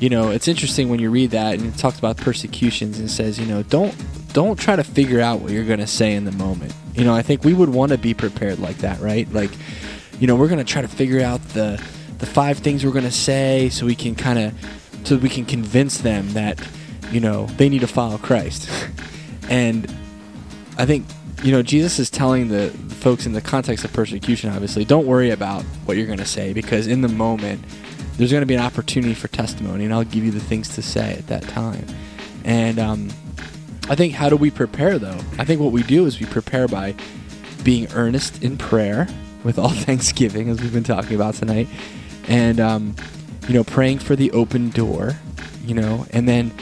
you 0.00 0.08
know, 0.08 0.30
it's 0.30 0.48
interesting 0.48 0.88
when 0.88 1.00
you 1.00 1.10
read 1.10 1.30
that 1.30 1.54
and 1.58 1.72
it 1.72 1.78
talks 1.78 1.98
about 1.98 2.16
persecutions 2.16 2.98
and 2.98 3.08
it 3.08 3.12
says, 3.12 3.38
you 3.38 3.46
know, 3.46 3.62
don't 3.62 3.94
don't 4.32 4.58
try 4.58 4.76
to 4.76 4.84
figure 4.84 5.20
out 5.20 5.40
what 5.40 5.52
you're 5.52 5.64
going 5.64 5.80
to 5.80 5.86
say 5.86 6.14
in 6.14 6.24
the 6.24 6.32
moment. 6.32 6.74
You 6.94 7.04
know, 7.04 7.14
I 7.14 7.22
think 7.22 7.44
we 7.44 7.54
would 7.54 7.68
want 7.68 7.92
to 7.92 7.98
be 7.98 8.14
prepared 8.14 8.58
like 8.58 8.78
that, 8.78 9.00
right? 9.00 9.30
Like, 9.32 9.50
you 10.18 10.26
know, 10.26 10.36
we're 10.36 10.48
going 10.48 10.58
to 10.58 10.64
try 10.64 10.82
to 10.82 10.88
figure 10.88 11.20
out 11.20 11.40
the 11.50 11.82
the 12.18 12.26
five 12.26 12.58
things 12.58 12.84
we're 12.84 12.92
going 12.92 13.04
to 13.04 13.10
say 13.10 13.68
so 13.68 13.84
we 13.84 13.96
can 13.96 14.14
kind 14.14 14.38
of 14.38 14.54
so 15.04 15.16
we 15.16 15.28
can 15.28 15.44
convince 15.44 15.98
them 15.98 16.32
that, 16.34 16.64
you 17.10 17.18
know, 17.18 17.46
they 17.46 17.68
need 17.68 17.80
to 17.80 17.88
follow 17.88 18.16
Christ. 18.18 18.70
and 19.48 19.92
I 20.78 20.86
think 20.86 21.06
you 21.42 21.50
know 21.50 21.62
Jesus 21.62 21.98
is 21.98 22.08
telling 22.08 22.48
the 22.48 22.70
folks 23.02 23.26
in 23.26 23.32
the 23.32 23.40
context 23.40 23.84
of 23.84 23.92
persecution, 23.92 24.50
obviously, 24.50 24.84
don't 24.84 25.06
worry 25.06 25.30
about 25.30 25.62
what 25.84 25.96
you're 25.96 26.06
going 26.06 26.18
to 26.18 26.24
say 26.24 26.52
because 26.52 26.86
in 26.86 27.00
the 27.00 27.08
moment 27.08 27.64
there's 28.16 28.30
going 28.30 28.42
to 28.42 28.46
be 28.46 28.54
an 28.54 28.60
opportunity 28.60 29.14
for 29.14 29.28
testimony, 29.28 29.84
and 29.84 29.92
I'll 29.92 30.04
give 30.04 30.24
you 30.24 30.30
the 30.30 30.40
things 30.40 30.68
to 30.76 30.82
say 30.82 31.14
at 31.14 31.26
that 31.26 31.42
time. 31.42 31.86
And 32.44 32.78
um, 32.78 33.10
I 33.88 33.94
think 33.94 34.14
how 34.14 34.28
do 34.28 34.36
we 34.36 34.50
prepare 34.50 34.98
though? 34.98 35.18
I 35.38 35.44
think 35.44 35.60
what 35.60 35.72
we 35.72 35.82
do 35.82 36.06
is 36.06 36.20
we 36.20 36.26
prepare 36.26 36.68
by 36.68 36.94
being 37.64 37.88
earnest 37.92 38.42
in 38.42 38.56
prayer 38.56 39.08
with 39.44 39.58
all 39.58 39.68
thanksgiving, 39.70 40.48
as 40.48 40.60
we've 40.60 40.72
been 40.72 40.84
talking 40.84 41.14
about 41.14 41.34
tonight, 41.34 41.68
and 42.28 42.60
um, 42.60 42.94
you 43.48 43.54
know 43.54 43.64
praying 43.64 43.98
for 43.98 44.16
the 44.16 44.30
open 44.32 44.70
door, 44.70 45.12
you 45.64 45.74
know, 45.74 46.06
and 46.10 46.28
then 46.28 46.52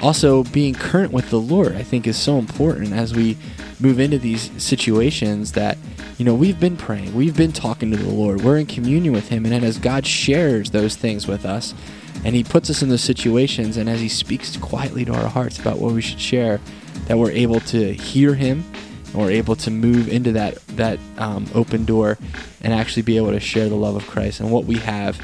also 0.00 0.44
being 0.44 0.74
current 0.74 1.12
with 1.12 1.30
the 1.30 1.40
Lord. 1.40 1.74
I 1.74 1.82
think 1.82 2.06
is 2.06 2.16
so 2.16 2.38
important 2.38 2.92
as 2.92 3.14
we 3.14 3.36
move 3.80 4.00
into 4.00 4.18
these 4.18 4.50
situations 4.62 5.52
that 5.52 5.78
you 6.16 6.24
know 6.24 6.34
we've 6.34 6.60
been 6.60 6.76
praying, 6.76 7.14
we've 7.14 7.36
been 7.36 7.52
talking 7.52 7.90
to 7.90 7.96
the 7.96 8.08
Lord, 8.08 8.42
we're 8.42 8.58
in 8.58 8.66
communion 8.66 9.12
with 9.12 9.28
Him, 9.28 9.44
and 9.44 9.64
as 9.64 9.78
God 9.78 10.06
shares 10.06 10.70
those 10.70 10.96
things 10.96 11.26
with 11.26 11.44
us. 11.44 11.74
And 12.24 12.34
he 12.34 12.44
puts 12.44 12.68
us 12.68 12.82
in 12.82 12.88
those 12.88 13.02
situations, 13.02 13.76
and 13.76 13.88
as 13.88 14.00
he 14.00 14.08
speaks 14.08 14.56
quietly 14.56 15.04
to 15.04 15.14
our 15.14 15.28
hearts 15.28 15.58
about 15.58 15.78
what 15.78 15.92
we 15.92 16.02
should 16.02 16.20
share, 16.20 16.60
that 17.06 17.16
we're 17.16 17.30
able 17.30 17.60
to 17.60 17.92
hear 17.92 18.34
him 18.34 18.64
and 19.06 19.14
we're 19.14 19.30
able 19.30 19.56
to 19.56 19.70
move 19.70 20.08
into 20.08 20.32
that 20.32 20.58
that 20.68 20.98
um, 21.16 21.46
open 21.54 21.84
door 21.84 22.18
and 22.60 22.72
actually 22.72 23.02
be 23.02 23.16
able 23.16 23.30
to 23.30 23.40
share 23.40 23.68
the 23.68 23.74
love 23.74 23.96
of 23.96 24.06
Christ 24.06 24.40
and 24.40 24.50
what 24.50 24.64
we 24.64 24.76
have 24.78 25.18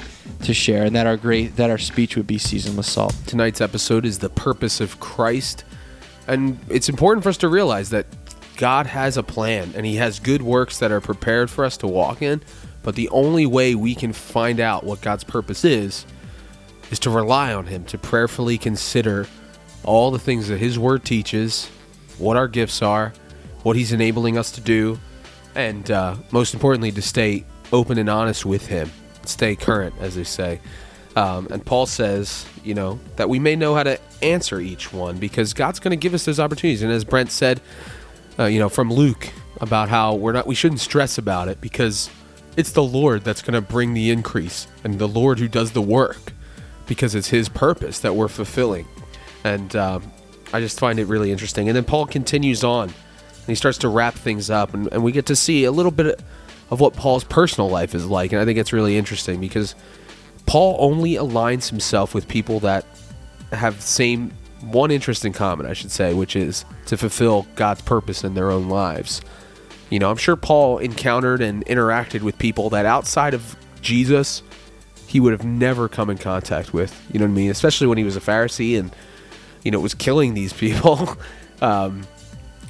to 0.45 0.55
share, 0.55 0.85
and 0.85 0.97
that 0.97 1.07
our 1.07 1.17
great 1.17 1.57
that 1.57 1.71
our 1.71 1.79
speech 1.79 2.17
would 2.17 2.27
be 2.27 2.39
seasoned 2.39 2.77
with 2.77 2.87
salt. 2.87 3.15
Tonight's 3.27 3.61
episode 3.61 4.05
is 4.05 4.21
the 4.21 4.31
purpose 4.31 4.81
of 4.81 5.01
Christ. 5.01 5.65
And 6.27 6.59
it's 6.71 6.89
important 6.89 7.23
for 7.23 7.29
us 7.29 7.37
to 7.39 7.49
realize 7.49 7.91
that 7.91 8.07
God 8.57 8.87
has 8.87 9.19
a 9.19 9.23
plan 9.23 9.73
and 9.77 9.85
He 9.85 9.97
has 9.97 10.19
good 10.19 10.41
works 10.41 10.79
that 10.79 10.91
are 10.91 11.01
prepared 11.01 11.51
for 11.51 11.65
us 11.65 11.77
to 11.79 11.87
walk 11.87 12.23
in, 12.23 12.41
But 12.83 12.95
the 12.95 13.09
only 13.09 13.47
way 13.47 13.75
we 13.75 13.95
can 13.95 14.13
find 14.13 14.61
out 14.61 14.85
what 14.85 15.01
God's 15.01 15.25
purpose 15.25 15.65
is 15.65 16.07
is 16.95 17.01
to 17.01 17.11
rely 17.11 17.53
on 17.53 17.67
Him, 17.67 17.85
to 17.87 17.99
prayerfully 17.99 18.57
consider 18.57 19.27
all 19.83 20.13
the 20.13 20.19
things 20.19 20.47
that 20.47 20.59
His 20.59 20.79
Word 20.79 21.05
teaches, 21.05 21.69
what 22.19 22.37
our 22.37 22.47
gifts 22.47 22.83
are, 22.83 23.13
what 23.65 23.75
He's 23.75 23.93
enabling 23.93 24.39
us 24.39 24.53
to 24.53 24.61
do, 24.61 25.01
and 25.57 25.91
uh, 25.91 26.15
most 26.31 26.55
importantly, 26.55 26.93
to 26.93 27.03
stay 27.03 27.45
open 27.73 27.99
and 27.99 28.09
honest 28.09 28.47
with 28.47 28.69
Him, 28.69 28.93
stay 29.25 29.57
current, 29.57 29.93
as 29.99 30.15
they 30.15 30.23
say. 30.23 30.61
Um, 31.17 31.49
and 31.51 31.67
Paul 31.67 31.87
says, 31.87 32.47
you 32.63 32.75
know, 32.75 33.01
that 33.17 33.29
we 33.29 33.41
may 33.41 33.57
know 33.57 33.75
how 33.75 33.83
to 33.83 33.99
answer 34.23 34.61
each 34.61 34.93
one 34.93 35.19
because 35.19 35.53
God's 35.53 35.81
going 35.81 35.91
to 35.91 35.97
give 35.97 36.15
us 36.15 36.25
those 36.25 36.39
opportunities. 36.39 36.83
And 36.83 36.93
as 36.93 37.05
Brent 37.05 37.33
said, 37.33 37.61
uh, 38.39 38.45
you 38.45 38.61
know, 38.61 38.69
from 38.69 38.93
Luke 38.93 39.31
about 39.61 39.89
how 39.89 40.15
we're 40.15 40.33
not, 40.33 40.47
we 40.47 40.55
shouldn't 40.55 40.81
stress 40.81 41.19
about 41.19 41.49
it 41.49 41.61
because 41.61 42.09
it's 42.57 42.71
the 42.71 42.83
Lord 42.85 43.25
that's 43.25 43.43
going 43.43 43.55
to 43.55 43.61
bring 43.61 43.95
the 43.95 44.11
increase 44.11 44.69
and 44.85 44.99
the 44.99 45.09
Lord 45.09 45.41
who 45.41 45.49
does 45.49 45.73
the 45.73 45.83
work 45.83 46.34
because 46.87 47.15
it's 47.15 47.29
His 47.29 47.49
purpose 47.49 48.01
that 48.01 48.15
we're 48.15 48.29
fulfilling. 48.29 48.87
And 49.45 49.75
um, 49.77 50.13
I 50.53 50.61
just 50.61 50.79
find 50.79 50.99
it 50.99 51.07
really 51.07 51.33
interesting. 51.33 51.69
And 51.69 51.77
then 51.77 51.85
Paul 51.85 52.07
continues 52.07 52.65
on 52.65 52.85
and 52.85 53.49
he 53.49 53.55
starts 53.55 53.79
to 53.79 53.89
wrap 53.89 54.15
things 54.15 54.49
up, 54.49 54.73
and, 54.73 54.91
and 54.91 55.05
we 55.05 55.13
get 55.13 55.27
to 55.27 55.37
see 55.37 55.65
a 55.65 55.71
little 55.71 55.93
bit 55.93 56.23
of 56.71 56.81
what 56.81 56.95
Paul's 56.95 57.25
personal 57.25 57.69
life 57.69 57.95
is 57.95 58.07
like. 58.07 58.33
And 58.33 58.41
I 58.41 58.47
think 58.47 58.59
it's 58.59 58.73
really 58.73 58.97
interesting 58.97 59.39
because 59.39 59.75
Paul 60.47 60.77
only 60.79 61.13
aligns 61.13 61.69
himself 61.69 62.15
with 62.15 62.27
people 62.27 62.61
that 62.61 62.87
have 63.53 63.77
the 63.77 63.83
same 63.83 64.33
one 64.63 64.91
interest 64.91 65.27
in 65.27 65.35
common, 65.35 65.67
I 65.67 65.75
should 65.75 65.91
say, 65.91 66.15
which 66.15 66.37
is 66.37 66.65
to 66.87 66.97
fulfill 66.97 67.47
God's 67.55 67.83
purpose 67.83 68.25
in 68.25 68.33
their 68.33 68.51
own 68.51 68.71
lives. 68.71 69.21
You 69.91 69.99
know, 69.99 70.11
I'm 70.11 70.17
sure 70.17 70.37
Paul 70.37 70.79
encountered 70.79 71.43
and 71.43 71.65
interacted 71.67 72.23
with 72.23 72.39
people 72.39 72.71
that 72.71 72.87
outside 72.87 73.35
of 73.35 73.57
Jesus, 73.83 74.43
he 75.07 75.21
would 75.21 75.33
have 75.33 75.45
never 75.45 75.89
come 75.89 76.11
in 76.11 76.19
contact 76.19 76.73
with. 76.73 76.99
You 77.13 77.19
know 77.19 77.27
what 77.27 77.33
I 77.33 77.35
mean? 77.35 77.51
Especially 77.51 77.87
when 77.87 77.99
he 77.99 78.05
was 78.05 78.17
a 78.17 78.21
Pharisee 78.21 78.79
and, 78.79 78.95
you 79.63 79.71
know, 79.71 79.81
was 79.81 79.95
killing 79.95 80.35
these 80.35 80.53
people. 80.53 81.17
um, 81.61 82.07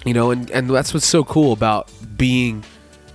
you 0.04 0.14
know, 0.14 0.30
and, 0.30 0.50
and 0.50 0.68
that's 0.68 0.92
what's 0.92 1.06
so 1.06 1.24
cool 1.24 1.52
about 1.52 1.90
being 2.16 2.64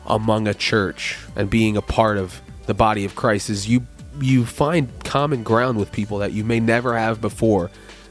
among 0.06 0.48
a 0.48 0.54
church 0.54 1.18
and 1.36 1.50
being 1.50 1.78
a 1.78 1.82
part 1.82 2.18
of 2.18 2.42
the 2.66 2.74
body 2.74 3.06
of 3.06 3.16
Christ 3.16 3.50
is 3.50 3.68
you 3.68 3.86
you 4.20 4.46
find 4.46 4.90
common 5.04 5.44
ground 5.44 5.78
with 5.78 5.92
people 5.92 6.18
that 6.18 6.34
you 6.34 6.44
may 6.44 6.60
never 6.60 6.98
have 6.98 7.22
before 7.22 7.70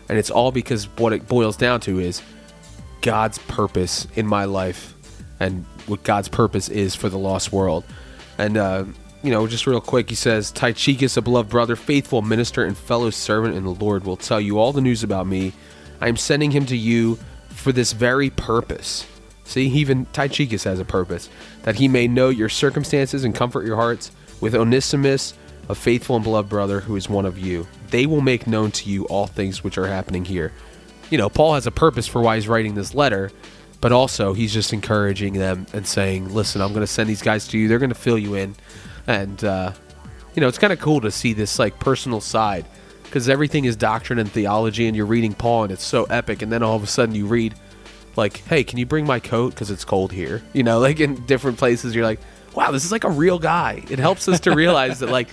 and 0.08 0.16
it's 0.16 0.30
all 0.30 0.52
because 0.52 0.84
what 0.96 1.12
it 1.12 1.28
boils 1.28 1.56
down 1.56 1.80
to 1.80 1.98
is 1.98 2.22
God's 3.02 3.38
purpose 3.38 4.06
in 4.14 4.26
my 4.26 4.44
life 4.44 4.94
and 5.38 5.64
what 5.86 6.02
God's 6.02 6.28
purpose 6.28 6.68
is 6.68 6.94
for 6.94 7.08
the 7.08 7.18
lost 7.18 7.52
world. 7.52 7.84
And 8.38 8.56
uh, 8.56 8.84
you 9.22 9.30
know, 9.30 9.46
just 9.46 9.66
real 9.66 9.80
quick, 9.80 10.08
he 10.08 10.14
says, 10.14 10.52
Tychicus, 10.52 11.16
a 11.16 11.22
beloved 11.22 11.50
brother, 11.50 11.76
faithful 11.76 12.22
minister, 12.22 12.64
and 12.64 12.76
fellow 12.76 13.10
servant 13.10 13.56
in 13.56 13.64
the 13.64 13.74
Lord, 13.74 14.04
will 14.04 14.16
tell 14.16 14.40
you 14.40 14.58
all 14.58 14.72
the 14.72 14.80
news 14.80 15.02
about 15.02 15.26
me. 15.26 15.52
I 16.00 16.08
am 16.08 16.16
sending 16.16 16.52
him 16.52 16.66
to 16.66 16.76
you 16.76 17.18
for 17.50 17.72
this 17.72 17.92
very 17.92 18.30
purpose. 18.30 19.06
See, 19.44 19.66
even 19.66 20.06
Tychicus 20.12 20.64
has 20.64 20.78
a 20.78 20.84
purpose, 20.84 21.28
that 21.62 21.76
he 21.76 21.88
may 21.88 22.06
know 22.06 22.28
your 22.28 22.48
circumstances 22.48 23.24
and 23.24 23.34
comfort 23.34 23.66
your 23.66 23.76
hearts 23.76 24.12
with 24.40 24.54
Onesimus, 24.54 25.34
a 25.68 25.74
faithful 25.74 26.16
and 26.16 26.24
beloved 26.24 26.48
brother 26.48 26.80
who 26.80 26.96
is 26.96 27.08
one 27.08 27.26
of 27.26 27.38
you. 27.38 27.66
They 27.90 28.06
will 28.06 28.20
make 28.20 28.46
known 28.46 28.70
to 28.72 28.88
you 28.88 29.04
all 29.06 29.26
things 29.26 29.64
which 29.64 29.78
are 29.78 29.86
happening 29.86 30.24
here. 30.24 30.52
You 31.10 31.18
know, 31.18 31.28
Paul 31.28 31.54
has 31.54 31.66
a 31.66 31.70
purpose 31.70 32.06
for 32.06 32.20
why 32.20 32.36
he's 32.36 32.46
writing 32.46 32.74
this 32.74 32.94
letter, 32.94 33.32
but 33.80 33.90
also 33.90 34.32
he's 34.34 34.52
just 34.52 34.72
encouraging 34.72 35.32
them 35.34 35.66
and 35.72 35.86
saying, 35.86 36.32
listen, 36.32 36.60
I'm 36.60 36.72
going 36.72 36.82
to 36.82 36.86
send 36.86 37.08
these 37.08 37.22
guys 37.22 37.48
to 37.48 37.58
you. 37.58 37.68
They're 37.68 37.78
going 37.78 37.88
to 37.88 37.94
fill 37.94 38.18
you 38.18 38.34
in. 38.34 38.54
And, 39.08 39.42
uh, 39.42 39.72
you 40.34 40.40
know, 40.40 40.46
it's 40.46 40.58
kind 40.58 40.72
of 40.72 40.78
cool 40.78 41.00
to 41.00 41.10
see 41.10 41.32
this, 41.32 41.58
like, 41.58 41.80
personal 41.80 42.20
side 42.20 42.66
because 43.02 43.28
everything 43.28 43.64
is 43.64 43.74
doctrine 43.74 44.18
and 44.18 44.30
theology, 44.30 44.86
and 44.86 44.94
you're 44.94 45.06
reading 45.06 45.32
Paul, 45.32 45.64
and 45.64 45.72
it's 45.72 45.84
so 45.84 46.04
epic. 46.04 46.42
And 46.42 46.52
then 46.52 46.62
all 46.62 46.76
of 46.76 46.82
a 46.82 46.86
sudden 46.86 47.14
you 47.14 47.26
read, 47.26 47.54
like, 48.16 48.36
hey, 48.44 48.62
can 48.62 48.78
you 48.78 48.84
bring 48.84 49.06
my 49.06 49.18
coat 49.18 49.54
because 49.54 49.70
it's 49.70 49.84
cold 49.84 50.12
here? 50.12 50.42
You 50.52 50.62
know, 50.62 50.78
like 50.78 51.00
in 51.00 51.24
different 51.26 51.56
places, 51.56 51.94
you're 51.94 52.04
like, 52.04 52.20
wow, 52.54 52.70
this 52.70 52.84
is 52.84 52.92
like 52.92 53.04
a 53.04 53.10
real 53.10 53.38
guy. 53.38 53.82
It 53.90 53.98
helps 53.98 54.28
us 54.28 54.40
to 54.40 54.54
realize 54.54 55.00
that, 55.00 55.08
like, 55.08 55.28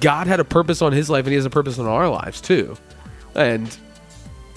God 0.00 0.28
had 0.28 0.38
a 0.38 0.44
purpose 0.44 0.80
on 0.80 0.92
his 0.92 1.10
life, 1.10 1.24
and 1.24 1.30
he 1.30 1.36
has 1.36 1.44
a 1.44 1.50
purpose 1.50 1.78
on 1.80 1.86
our 1.86 2.08
lives, 2.08 2.40
too. 2.40 2.76
And 3.34 3.76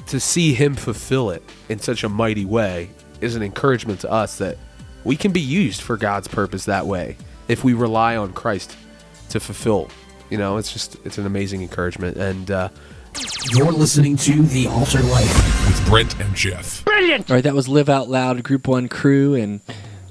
to 0.08 0.20
see 0.20 0.54
him 0.54 0.76
fulfill 0.76 1.32
it 1.32 1.44
in 1.68 1.80
such 1.80 2.04
a 2.04 2.10
mighty 2.10 2.46
way 2.46 2.92
is 3.22 3.36
an 3.36 3.42
encouragement 3.42 4.02
to 4.02 4.12
us 4.12 4.38
that 4.38 4.58
we 5.04 5.15
can 5.15 5.32
be 5.32 5.42
used 5.42 5.82
for 5.82 5.98
God's 5.98 6.28
purpose 6.28 6.65
that 6.65 6.86
way 6.86 7.18
if 7.50 7.64
we 7.66 7.74
rely 7.74 8.16
on 8.16 8.32
Christ 8.32 8.78
to 9.30 9.42
fulfill. 9.42 9.90
You 10.30 10.38
know, 10.38 10.58
it's 10.58 10.72
just 10.72 10.96
it's 11.04 11.18
an 11.18 11.26
amazing 11.26 11.62
encouragement, 11.62 12.16
and 12.16 12.50
uh, 12.50 12.70
You're 13.54 13.72
listening 13.72 14.16
to 14.18 14.44
The 14.44 14.68
Altar 14.68 15.02
Life. 15.02 15.68
With 15.68 15.90
Brent 15.90 16.20
and 16.20 16.34
Geoff. 16.36 16.86
Brilliant. 16.86 17.30
All 17.30 17.36
right, 17.36 17.44
that 17.44 17.56
was 17.56 17.68
Live 17.68 17.90
Out 17.90 18.08
Loud, 18.08 18.44
Group 18.44 18.68
One 18.68 18.88
crew, 18.88 19.34
and 19.34 19.60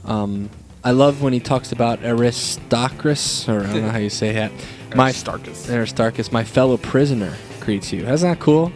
um, 0.05 0.51
I 0.83 0.91
love 0.91 1.23
when 1.23 1.33
he 1.33 1.41
talks 1.41 1.71
about 1.71 2.05
Aristarchus, 2.05 3.49
or 3.49 3.61
I 3.61 3.73
don't 3.73 3.83
know 3.83 3.91
how 3.91 3.99
you 3.99 4.11
say 4.11 4.33
that. 4.33 4.51
My 4.95 5.11
Aristarchus. 5.11 5.71
Aristarchus, 5.71 6.33
my 6.33 6.43
fellow 6.45 6.77
prisoner, 6.77 7.35
greets 7.61 7.93
you. 7.93 8.07
Isn't 8.07 8.29
that 8.29 8.41
cool? 8.41 8.73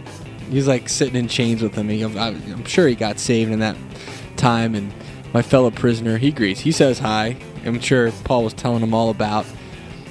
He's 0.49 0.69
like 0.69 0.89
sitting 0.89 1.17
in 1.17 1.27
chains 1.27 1.63
with 1.63 1.75
him. 1.75 1.89
He, 1.89 2.03
I'm, 2.03 2.17
I'm 2.17 2.65
sure 2.67 2.87
he 2.87 2.95
got 2.95 3.19
saved 3.19 3.51
in 3.51 3.59
that 3.61 3.77
time, 4.37 4.75
and 4.77 4.93
my 5.33 5.43
fellow 5.43 5.71
prisoner, 5.71 6.19
he 6.19 6.31
greets. 6.31 6.61
He 6.61 6.71
says 6.71 7.01
hi. 7.01 7.37
I'm 7.65 7.81
sure 7.81 8.11
Paul 8.25 8.45
was 8.45 8.55
telling 8.55 8.81
them 8.81 8.95
all 8.95 9.11
about 9.11 9.47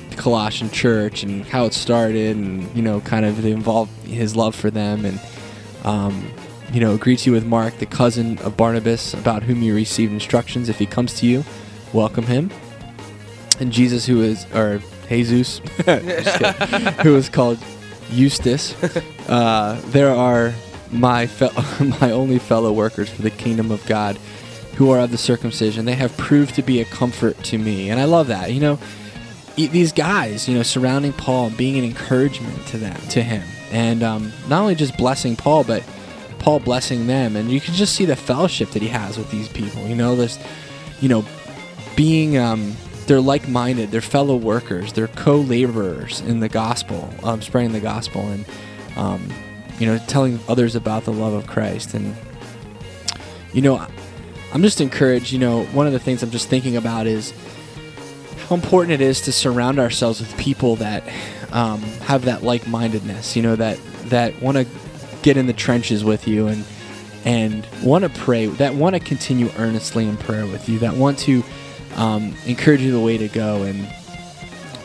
the 0.09 0.15
Colossian 0.15 0.69
church 0.69 1.23
and 1.23 1.45
how 1.45 1.65
it 1.65 1.73
started, 1.73 2.35
and 2.35 2.73
you 2.75 2.81
know, 2.81 3.01
kind 3.01 3.25
of 3.25 3.45
involved 3.45 3.91
his 4.05 4.35
love 4.35 4.55
for 4.55 4.69
them, 4.69 5.05
and 5.05 5.19
um, 5.83 6.31
you 6.73 6.79
know, 6.79 6.97
greets 6.97 7.25
you 7.25 7.31
with 7.33 7.45
Mark, 7.45 7.77
the 7.79 7.85
cousin 7.85 8.37
of 8.39 8.55
Barnabas, 8.55 9.13
about 9.13 9.43
whom 9.43 9.61
you 9.61 9.75
received 9.75 10.13
instructions. 10.13 10.69
If 10.69 10.79
he 10.79 10.85
comes 10.85 11.13
to 11.19 11.25
you, 11.25 11.43
welcome 11.93 12.25
him. 12.25 12.51
And 13.59 13.71
Jesus, 13.71 14.05
who 14.05 14.21
is, 14.21 14.45
or 14.53 14.81
Jesus, 15.09 15.59
who 17.03 17.15
is 17.15 17.29
called 17.29 17.59
Justus, 18.11 18.73
uh, 19.29 19.81
there 19.87 20.09
are 20.09 20.53
my 20.91 21.27
fe- 21.27 21.51
my 22.01 22.11
only 22.11 22.39
fellow 22.39 22.71
workers 22.71 23.09
for 23.09 23.21
the 23.21 23.29
kingdom 23.29 23.71
of 23.71 23.85
God, 23.85 24.17
who 24.75 24.89
are 24.91 24.99
of 24.99 25.11
the 25.11 25.17
circumcision. 25.17 25.85
They 25.85 25.95
have 25.95 26.15
proved 26.17 26.55
to 26.55 26.61
be 26.61 26.81
a 26.81 26.85
comfort 26.85 27.37
to 27.45 27.57
me, 27.57 27.89
and 27.89 27.99
I 27.99 28.05
love 28.05 28.27
that. 28.27 28.51
You 28.53 28.59
know, 28.59 28.79
these 29.55 29.91
guys, 29.91 30.47
you 30.47 30.55
know, 30.55 30.63
surrounding 30.63 31.13
Paul, 31.13 31.49
being 31.51 31.77
an 31.77 31.83
encouragement 31.83 32.65
to 32.67 32.77
them, 32.77 32.99
to 33.09 33.21
him, 33.21 33.43
and 33.71 34.03
um, 34.03 34.31
not 34.47 34.61
only 34.61 34.75
just 34.75 34.97
blessing 34.97 35.35
Paul, 35.35 35.63
but 35.63 35.83
Paul 36.39 36.59
blessing 36.59 37.07
them, 37.07 37.35
and 37.35 37.51
you 37.51 37.61
can 37.61 37.73
just 37.73 37.95
see 37.95 38.05
the 38.05 38.15
fellowship 38.15 38.71
that 38.71 38.81
he 38.81 38.87
has 38.87 39.17
with 39.17 39.29
these 39.29 39.47
people. 39.47 39.87
You 39.87 39.95
know, 39.95 40.15
this, 40.15 40.39
you 40.99 41.09
know, 41.09 41.25
being 41.95 42.37
um, 42.37 42.75
they're 43.05 43.21
like-minded, 43.21 43.91
they're 43.91 44.01
fellow 44.01 44.35
workers, 44.35 44.93
they're 44.93 45.09
co-laborers 45.09 46.21
in 46.21 46.39
the 46.39 46.49
gospel, 46.49 47.09
um, 47.23 47.41
spreading 47.41 47.73
the 47.73 47.79
gospel, 47.79 48.21
and 48.21 48.45
um, 48.95 49.27
you 49.79 49.85
know, 49.85 49.97
telling 50.07 50.39
others 50.47 50.75
about 50.75 51.05
the 51.05 51.13
love 51.13 51.33
of 51.33 51.45
Christ. 51.45 51.93
And 51.93 52.15
you 53.53 53.61
know, 53.61 53.85
I'm 54.53 54.61
just 54.61 54.81
encouraged. 54.81 55.31
You 55.31 55.39
know, 55.39 55.63
one 55.65 55.87
of 55.87 55.93
the 55.93 55.99
things 55.99 56.23
I'm 56.23 56.31
just 56.31 56.49
thinking 56.49 56.75
about 56.75 57.07
is 57.07 57.33
how 58.47 58.55
important 58.55 58.93
it 58.93 59.01
is 59.01 59.21
to 59.21 59.31
surround 59.31 59.79
ourselves 59.79 60.19
with 60.19 60.37
people 60.37 60.75
that 60.77 61.03
um, 61.51 61.81
have 62.01 62.25
that 62.25 62.43
like-mindedness. 62.43 63.35
You 63.35 63.43
know, 63.43 63.55
that 63.55 63.79
that 64.05 64.41
want 64.41 64.57
to 64.57 64.67
get 65.21 65.37
in 65.37 65.47
the 65.47 65.53
trenches 65.53 66.03
with 66.03 66.27
you 66.27 66.47
and 66.47 66.65
and 67.23 67.67
want 67.83 68.03
to 68.03 68.09
pray, 68.09 68.47
that 68.47 68.73
want 68.73 68.95
to 68.95 68.99
continue 68.99 69.49
earnestly 69.57 70.07
in 70.07 70.17
prayer 70.17 70.45
with 70.45 70.67
you, 70.67 70.79
that 70.79 70.95
want 70.95 71.19
to 71.19 71.43
um, 71.95 72.35
encourage 72.45 72.81
you 72.81 72.91
the 72.91 72.99
way 72.99 73.17
to 73.17 73.27
go 73.27 73.61
and 73.63 73.87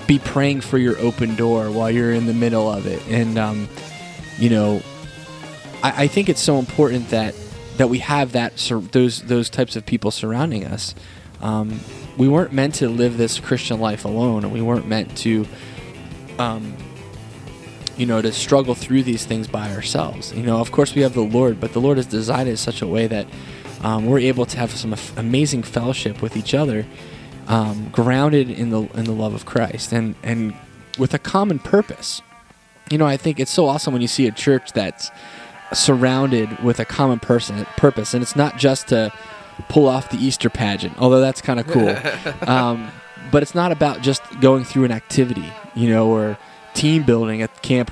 be 0.07 0.19
praying 0.19 0.61
for 0.61 0.79
your 0.79 0.99
open 0.99 1.35
door 1.35 1.71
while 1.71 1.91
you're 1.91 2.13
in 2.13 2.27
the 2.27 2.35
middle 2.35 2.71
of 2.71 2.87
it. 2.87 3.03
And 3.09 3.39
um, 3.39 3.69
you 4.39 4.51
know, 4.51 4.83
I, 5.83 6.05
I 6.05 6.07
think 6.07 6.29
it's 6.29 6.43
so 6.43 6.59
important 6.59 7.09
that 7.09 7.35
that 7.77 7.89
we 7.89 7.99
have 7.99 8.33
that 8.33 8.59
sur- 8.59 8.81
those 8.81 9.23
those 9.23 9.51
types 9.51 9.77
of 9.77 9.87
people 9.87 10.11
surrounding 10.11 10.65
us. 10.65 10.95
Um, 11.41 11.81
we 12.17 12.29
weren't 12.29 12.53
meant 12.53 12.77
to 12.77 12.89
live 12.89 13.19
this 13.19 13.39
Christian 13.39 13.79
life 13.79 14.05
alone, 14.05 14.45
and 14.45 14.53
we 14.53 14.62
weren't 14.62 14.87
meant 14.87 15.17
to, 15.19 15.47
um, 16.39 16.75
you 17.97 18.07
know, 18.07 18.23
to 18.23 18.33
struggle 18.33 18.75
through 18.75 19.03
these 19.03 19.27
things 19.27 19.47
by 19.47 19.71
ourselves. 19.75 20.33
You 20.33 20.43
know, 20.43 20.59
of 20.59 20.73
course, 20.73 20.95
we 20.95 21.03
have 21.03 21.12
the 21.12 21.21
Lord, 21.21 21.61
but 21.61 21.73
the 21.73 21.81
Lord 21.81 21.99
has 21.99 22.07
designed 22.07 22.49
it 22.49 22.53
in 22.53 22.57
such 22.57 22.81
a 22.81 22.87
way 22.87 23.07
that 23.07 23.27
um, 23.83 24.07
we're 24.07 24.21
able 24.21 24.47
to 24.47 24.57
have 24.57 24.71
some 24.71 24.95
amazing 25.17 25.62
fellowship 25.62 26.23
with 26.23 26.37
each 26.37 26.55
other, 26.55 26.87
um, 27.49 27.91
grounded 27.91 28.51
in 28.51 28.71
the 28.71 28.83
in 28.95 29.05
the 29.05 29.12
love 29.12 29.35
of 29.35 29.45
Christ, 29.45 29.93
and 29.93 30.15
and 30.23 30.55
with 30.99 31.12
a 31.12 31.19
common 31.19 31.59
purpose. 31.59 32.23
You 32.91 32.99
know, 32.99 33.07
I 33.07 33.17
think 33.17 33.41
it's 33.41 33.51
so 33.51 33.67
awesome 33.67 33.93
when 33.93 34.01
you 34.01 34.09
see 34.09 34.27
a 34.29 34.33
church 34.33 34.73
that's 34.73 35.11
surrounded 35.73 36.63
with 36.63 36.81
a 36.81 36.85
common 36.85 37.19
person 37.19 37.65
purpose, 37.77 38.15
and 38.15 38.23
it's 38.23 38.37
not 38.37 38.57
just 38.57 38.89
to 38.89 39.13
pull 39.69 39.89
off 39.89 40.11
the 40.11 40.19
Easter 40.19 40.51
pageant, 40.51 40.97
although 40.99 41.21
that's 41.21 41.41
kind 41.41 41.61
of 41.61 41.67
cool. 41.67 41.97
um, 42.49 42.91
but 43.31 43.43
it's 43.43 43.55
not 43.55 43.73
about 43.73 44.03
just 44.03 44.23
going 44.41 44.65
through 44.65 44.85
an 44.85 44.93
activity, 44.93 45.53
you 45.75 45.89
know, 45.89 46.09
or 46.09 46.39
team 46.75 47.03
building 47.03 47.43
at 47.43 47.63
Camp 47.63 47.91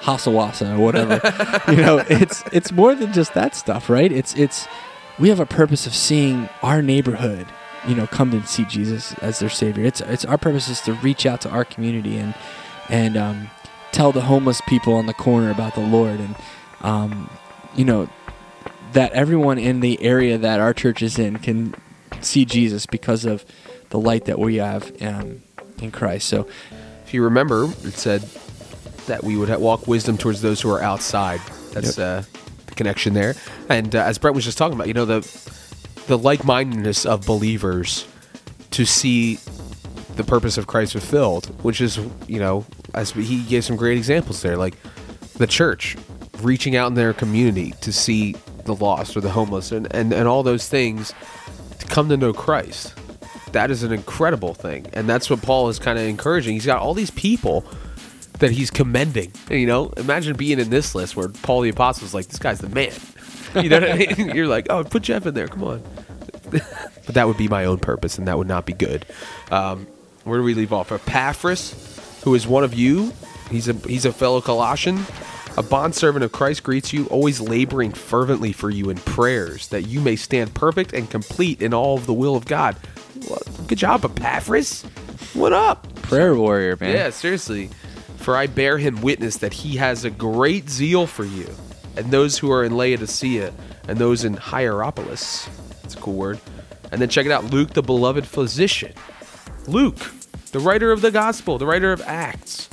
Hasawasa 0.00 0.76
or 0.76 0.80
whatever. 0.80 1.20
you 1.72 1.78
know, 1.78 1.98
it's 2.08 2.44
it's 2.52 2.70
more 2.70 2.94
than 2.94 3.12
just 3.12 3.34
that 3.34 3.54
stuff, 3.54 3.90
right? 3.90 4.12
It's 4.12 4.34
it's 4.34 4.66
we 5.18 5.28
have 5.30 5.40
a 5.40 5.46
purpose 5.46 5.86
of 5.86 5.94
seeing 5.94 6.48
our 6.62 6.82
neighborhood, 6.82 7.46
you 7.88 7.94
know, 7.94 8.06
come 8.06 8.30
to 8.30 8.46
see 8.46 8.64
Jesus 8.64 9.14
as 9.14 9.38
their 9.38 9.48
savior. 9.48 9.84
It's 9.84 10.00
it's 10.02 10.24
our 10.24 10.38
purpose 10.38 10.68
is 10.68 10.80
to 10.82 10.92
reach 10.94 11.26
out 11.26 11.40
to 11.42 11.50
our 11.50 11.64
community 11.64 12.18
and 12.18 12.34
and 12.88 13.16
um, 13.16 13.50
tell 13.92 14.12
the 14.12 14.22
homeless 14.22 14.60
people 14.68 14.94
on 14.94 15.06
the 15.06 15.14
corner 15.14 15.50
about 15.50 15.74
the 15.74 15.80
Lord 15.80 16.20
and 16.20 16.36
um, 16.86 17.28
you 17.74 17.84
know 17.84 18.08
that 18.92 19.12
everyone 19.12 19.58
in 19.58 19.80
the 19.80 20.02
area 20.02 20.38
that 20.38 20.60
our 20.60 20.72
church 20.72 21.02
is 21.02 21.18
in 21.18 21.38
can 21.38 21.74
see 22.20 22.44
Jesus 22.44 22.86
because 22.86 23.24
of 23.24 23.44
the 23.90 23.98
light 23.98 24.24
that 24.24 24.38
we 24.38 24.56
have 24.56 24.90
um, 25.02 25.42
in 25.82 25.90
Christ. 25.90 26.28
So 26.28 26.46
If 27.06 27.14
you 27.14 27.22
remember, 27.22 27.66
it 27.84 27.94
said 27.94 28.22
that 29.06 29.22
we 29.22 29.36
would 29.36 29.48
walk 29.60 29.86
wisdom 29.86 30.18
towards 30.18 30.42
those 30.42 30.60
who 30.60 30.70
are 30.70 30.82
outside. 30.82 31.40
That's 31.72 31.96
uh, 32.00 32.24
the 32.66 32.74
connection 32.74 33.14
there. 33.14 33.36
And 33.68 33.94
uh, 33.94 34.02
as 34.02 34.18
Brent 34.18 34.34
was 34.34 34.44
just 34.44 34.58
talking 34.58 34.74
about, 34.74 34.88
you 34.88 34.94
know, 34.94 35.04
the 35.04 35.20
the 36.08 36.18
like 36.18 36.44
mindedness 36.44 37.06
of 37.06 37.24
believers 37.24 38.08
to 38.72 38.84
see 38.84 39.38
the 40.16 40.24
purpose 40.24 40.58
of 40.58 40.66
Christ 40.66 40.92
fulfilled, 40.92 41.46
which 41.62 41.80
is, 41.80 41.96
you 42.26 42.40
know, 42.40 42.66
as 42.92 43.12
he 43.12 43.42
gave 43.42 43.64
some 43.64 43.76
great 43.76 43.98
examples 43.98 44.42
there, 44.42 44.56
like 44.56 44.74
the 45.34 45.46
church 45.46 45.96
reaching 46.42 46.76
out 46.76 46.88
in 46.88 46.94
their 46.94 47.12
community 47.12 47.72
to 47.80 47.92
see 47.92 48.34
the 48.64 48.74
lost 48.74 49.16
or 49.16 49.20
the 49.20 49.30
homeless 49.30 49.72
and, 49.72 49.92
and, 49.94 50.12
and 50.12 50.28
all 50.28 50.42
those 50.42 50.68
things 50.68 51.14
to 51.78 51.86
come 51.86 52.08
to 52.08 52.16
know 52.16 52.32
Christ. 52.32 52.94
That 53.52 53.70
is 53.70 53.82
an 53.82 53.92
incredible 53.92 54.54
thing. 54.54 54.86
And 54.92 55.08
that's 55.08 55.30
what 55.30 55.40
Paul 55.42 55.68
is 55.68 55.78
kind 55.78 55.98
of 55.98 56.04
encouraging. 56.04 56.54
He's 56.54 56.66
got 56.66 56.80
all 56.80 56.94
these 56.94 57.10
people 57.10 57.64
that 58.40 58.50
he's 58.50 58.70
commending. 58.70 59.32
You 59.50 59.66
know, 59.66 59.88
imagine 59.96 60.36
being 60.36 60.58
in 60.58 60.70
this 60.70 60.94
list 60.94 61.16
where 61.16 61.28
Paul 61.28 61.62
the 61.62 61.70
Apostle 61.70 62.06
is 62.06 62.14
like, 62.14 62.26
this 62.26 62.38
guy's 62.38 62.60
the 62.60 62.68
man. 62.68 62.92
You 63.54 63.70
know 63.70 63.80
what 63.80 63.90
I 63.90 63.96
mean? 63.96 64.28
You're 64.36 64.48
like, 64.48 64.66
oh, 64.68 64.84
put 64.84 65.02
Geoff 65.02 65.26
in 65.26 65.34
there. 65.34 65.48
Come 65.48 65.64
on. 65.64 65.82
but 66.50 67.14
that 67.14 67.26
would 67.26 67.36
be 67.36 67.48
my 67.48 67.64
own 67.64 67.78
purpose, 67.78 68.18
and 68.18 68.28
that 68.28 68.38
would 68.38 68.46
not 68.46 68.66
be 68.66 68.72
good. 68.72 69.06
Um, 69.50 69.86
where 70.24 70.38
do 70.38 70.44
we 70.44 70.54
leave 70.54 70.72
off? 70.72 70.92
Epaphras, 70.92 72.20
who 72.24 72.34
is 72.34 72.46
one 72.46 72.64
of 72.64 72.74
you. 72.74 73.12
He's 73.50 73.68
a 73.68 73.72
he's 73.72 74.04
a 74.04 74.12
fellow 74.12 74.40
Colossian, 74.40 74.98
a 75.56 75.62
bondservant 75.62 76.24
of 76.24 76.32
Christ 76.32 76.62
greets 76.62 76.92
you, 76.92 77.06
always 77.06 77.40
laboring 77.40 77.92
fervently 77.92 78.52
for 78.52 78.70
you 78.70 78.90
in 78.90 78.98
prayers, 78.98 79.68
that 79.68 79.82
you 79.82 80.00
may 80.00 80.16
stand 80.16 80.54
perfect 80.54 80.92
and 80.92 81.10
complete 81.10 81.62
in 81.62 81.72
all 81.72 81.96
of 81.96 82.06
the 82.06 82.12
will 82.12 82.36
of 82.36 82.44
God. 82.44 82.76
Well, 83.28 83.42
good 83.66 83.78
job, 83.78 84.04
Epaphras. 84.04 84.82
What 85.34 85.52
up? 85.52 85.86
prayer 86.06 86.34
warrior, 86.34 86.76
man. 86.80 86.94
Yeah, 86.94 87.10
seriously. 87.10 87.68
For 88.18 88.36
I 88.36 88.46
bear 88.46 88.78
him 88.78 89.02
witness 89.02 89.38
that 89.38 89.52
he 89.52 89.76
has 89.76 90.04
a 90.04 90.10
great 90.10 90.68
zeal 90.70 91.06
for 91.06 91.24
you, 91.24 91.48
and 91.96 92.10
those 92.10 92.38
who 92.38 92.50
are 92.50 92.64
in 92.64 92.76
Laodicea, 92.76 93.52
and 93.88 93.98
those 93.98 94.24
in 94.24 94.34
Hierapolis. 94.34 95.48
That's 95.82 95.94
a 95.94 95.98
cool 95.98 96.14
word. 96.14 96.40
And 96.92 97.00
then 97.00 97.08
check 97.08 97.26
it 97.26 97.32
out 97.32 97.44
Luke, 97.44 97.70
the 97.70 97.82
beloved 97.82 98.26
physician. 98.26 98.92
Luke, 99.66 99.98
the 100.52 100.60
writer 100.60 100.92
of 100.92 101.00
the 101.00 101.10
gospel, 101.10 101.58
the 101.58 101.66
writer 101.66 101.92
of 101.92 102.00
Acts. 102.02 102.68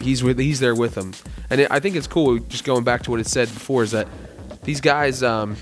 He's 0.00 0.22
with, 0.22 0.38
he's 0.38 0.60
there 0.60 0.74
with 0.74 0.94
them, 0.94 1.12
and 1.50 1.60
it, 1.60 1.70
I 1.70 1.80
think 1.80 1.96
it's 1.96 2.06
cool. 2.06 2.38
Just 2.38 2.64
going 2.64 2.84
back 2.84 3.02
to 3.02 3.10
what 3.10 3.20
it 3.20 3.26
said 3.26 3.48
before 3.48 3.82
is 3.82 3.90
that 3.90 4.08
these 4.62 4.80
guys, 4.80 5.22
um, 5.22 5.56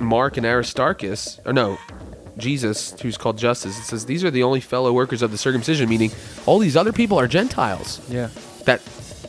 Mark 0.00 0.36
and 0.36 0.46
Aristarchus, 0.46 1.40
or 1.44 1.52
no, 1.52 1.78
Jesus, 2.38 2.98
who's 3.00 3.16
called 3.16 3.38
Justus, 3.38 3.78
it 3.78 3.82
says 3.82 4.06
these 4.06 4.24
are 4.24 4.30
the 4.30 4.42
only 4.42 4.60
fellow 4.60 4.92
workers 4.92 5.22
of 5.22 5.30
the 5.30 5.38
circumcision, 5.38 5.88
meaning 5.88 6.10
all 6.46 6.58
these 6.58 6.76
other 6.76 6.92
people 6.92 7.18
are 7.18 7.26
Gentiles. 7.26 8.00
Yeah. 8.08 8.28
That, 8.64 8.80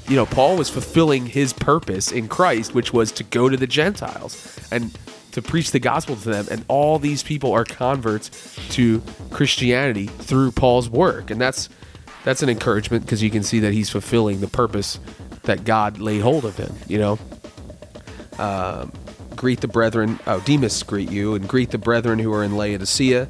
you 0.07 0.15
know, 0.15 0.25
Paul 0.25 0.57
was 0.57 0.69
fulfilling 0.69 1.25
his 1.25 1.53
purpose 1.53 2.11
in 2.11 2.27
Christ, 2.27 2.73
which 2.73 2.93
was 2.93 3.11
to 3.13 3.23
go 3.23 3.49
to 3.49 3.57
the 3.57 3.67
Gentiles 3.67 4.59
and 4.71 4.97
to 5.31 5.41
preach 5.41 5.71
the 5.71 5.79
gospel 5.79 6.15
to 6.15 6.29
them. 6.29 6.47
And 6.51 6.65
all 6.67 6.99
these 6.99 7.23
people 7.23 7.51
are 7.51 7.63
converts 7.63 8.29
to 8.69 9.01
Christianity 9.31 10.07
through 10.07 10.51
Paul's 10.51 10.89
work. 10.89 11.31
And 11.31 11.39
that's 11.39 11.69
that's 12.23 12.41
an 12.43 12.49
encouragement 12.49 13.05
because 13.05 13.21
you 13.23 13.29
can 13.29 13.43
see 13.43 13.60
that 13.60 13.73
he's 13.73 13.89
fulfilling 13.89 14.39
the 14.41 14.47
purpose 14.47 14.99
that 15.43 15.63
God 15.63 15.99
laid 15.99 16.21
hold 16.21 16.45
of 16.45 16.58
him, 16.58 16.73
you 16.88 16.97
know 16.99 17.17
um, 18.38 18.91
greet 19.36 19.62
the 19.62 19.67
brethren. 19.67 20.19
Oh, 20.27 20.39
Demas 20.41 20.82
greet 20.84 21.12
you, 21.12 21.36
and 21.36 21.47
greet 21.47 21.71
the 21.71 21.77
brethren 21.77 22.19
who 22.19 22.34
are 22.34 22.43
in 22.43 22.55
Laodicea 22.55 23.27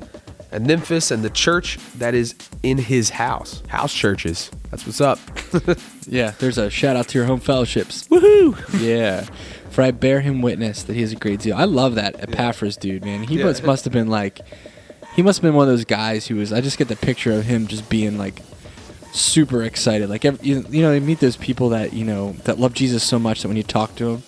and 0.52 0.65
Nymphas 0.67 1.12
and 1.12 1.23
the 1.23 1.30
church 1.30 1.78
that 1.95 2.13
is 2.13 2.36
in 2.63 2.78
his 2.78 3.12
house. 3.12 3.62
House 3.67 3.93
churches. 3.93 4.49
That's 4.71 4.86
what's 4.86 5.02
up. 5.02 5.19
Yeah, 6.12 6.32
there's 6.39 6.58
a 6.58 6.71
shout 6.71 6.95
out 6.95 7.08
to 7.10 7.19
your 7.19 7.28
home 7.28 7.39
fellowships. 7.39 8.08
Woohoo! 8.08 8.82
Yeah. 8.82 9.25
For 9.69 9.84
I 9.84 9.91
bear 9.91 10.21
him 10.21 10.41
witness 10.41 10.82
that 10.84 10.95
he 10.95 11.04
is 11.04 11.12
a 11.13 11.15
great 11.15 11.39
deal. 11.39 11.56
I 11.56 11.65
love 11.65 11.93
that 11.95 12.19
Epaphras 12.19 12.78
dude, 12.78 13.06
man. 13.06 13.21
He 13.21 13.38
Yeah. 13.38 13.45
must, 13.45 13.63
must 13.63 13.84
have 13.86 13.93
been 13.93 14.08
like, 14.08 14.39
he 15.15 15.21
must 15.21 15.38
have 15.38 15.43
been 15.43 15.54
one 15.54 15.67
of 15.67 15.71
those 15.71 15.86
guys 15.86 16.25
who 16.25 16.38
was, 16.38 16.52
I 16.52 16.62
just 16.62 16.80
get 16.80 16.88
the 16.88 16.95
picture 16.95 17.32
of 17.34 17.45
him 17.45 17.67
just 17.67 17.89
being 17.91 18.17
like 18.17 18.41
super 19.12 19.63
excited. 19.63 20.10
Like, 20.10 20.26
ev- 20.26 20.43
you, 20.43 20.65
you 20.69 20.82
know, 20.82 20.93
you 20.93 21.02
meet 21.02 21.19
those 21.19 21.38
people 21.38 21.69
that, 21.69 21.93
you 21.93 22.06
know, 22.06 22.34
that 22.43 22.60
love 22.60 22.74
Jesus 22.74 23.04
so 23.04 23.19
much 23.19 23.41
that 23.41 23.48
when 23.48 23.58
you 23.58 23.63
talk 23.63 23.95
to 23.95 24.06
them, 24.06 24.24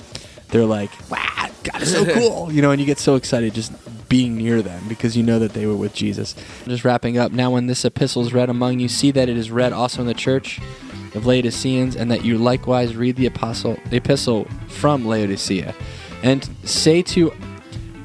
they're 0.50 0.66
like, 0.66 0.92
wow, 1.10 1.50
God 1.64 1.82
is 1.82 1.92
so 1.92 2.06
cool. 2.14 2.52
You 2.52 2.62
know, 2.62 2.72
and 2.72 2.80
you 2.80 2.86
get 2.86 3.00
so 3.00 3.16
excited 3.16 3.54
just 3.54 3.72
being 4.10 4.38
near 4.38 4.62
them 4.62 4.84
because 4.90 5.16
you 5.16 5.24
know 5.24 5.40
that 5.40 5.54
they 5.54 5.66
were 5.66 5.76
with 5.76 5.94
Jesus. 5.94 6.36
Just 6.66 6.84
wrapping 6.84 7.18
up. 7.18 7.32
Now, 7.32 7.52
when 7.52 7.68
this 7.68 7.86
epistle 7.86 8.22
is 8.24 8.34
read 8.34 8.50
among 8.50 8.80
you, 8.80 8.88
see 8.88 9.12
that 9.12 9.30
it 9.30 9.38
is 9.38 9.50
read 9.50 9.74
also 9.74 10.02
in 10.02 10.08
the 10.08 10.14
church 10.14 10.60
of 11.16 11.26
Laodiceans, 11.26 11.96
and 11.96 12.10
that 12.10 12.24
you 12.24 12.38
likewise 12.38 12.96
read 12.96 13.18
the 13.18 13.26
apostle, 13.26 13.78
the 13.90 13.98
epistle 13.98 14.46
from 14.68 15.06
Laodicea, 15.06 15.76
and 16.24 16.50
say 16.64 17.02
to 17.02 17.34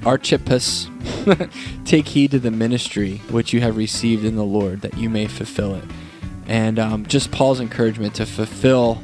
Archippus, 0.05 0.89
take 1.85 2.09
heed 2.09 2.33
to 2.33 2.39
the 2.39 2.51
ministry 2.51 3.19
which 3.31 3.53
you 3.53 3.61
have 3.61 3.77
received 3.77 4.25
in 4.25 4.37
the 4.37 4.45
Lord, 4.45 4.81
that 4.83 4.97
you 4.97 5.09
may 5.09 5.27
fulfill 5.27 5.75
it. 5.75 5.85
And 6.49 6.79
um, 6.79 7.07
just 7.07 7.33
Paul's 7.33 7.61
encouragement 7.61 8.15
to 8.17 8.27
fulfill 8.27 9.03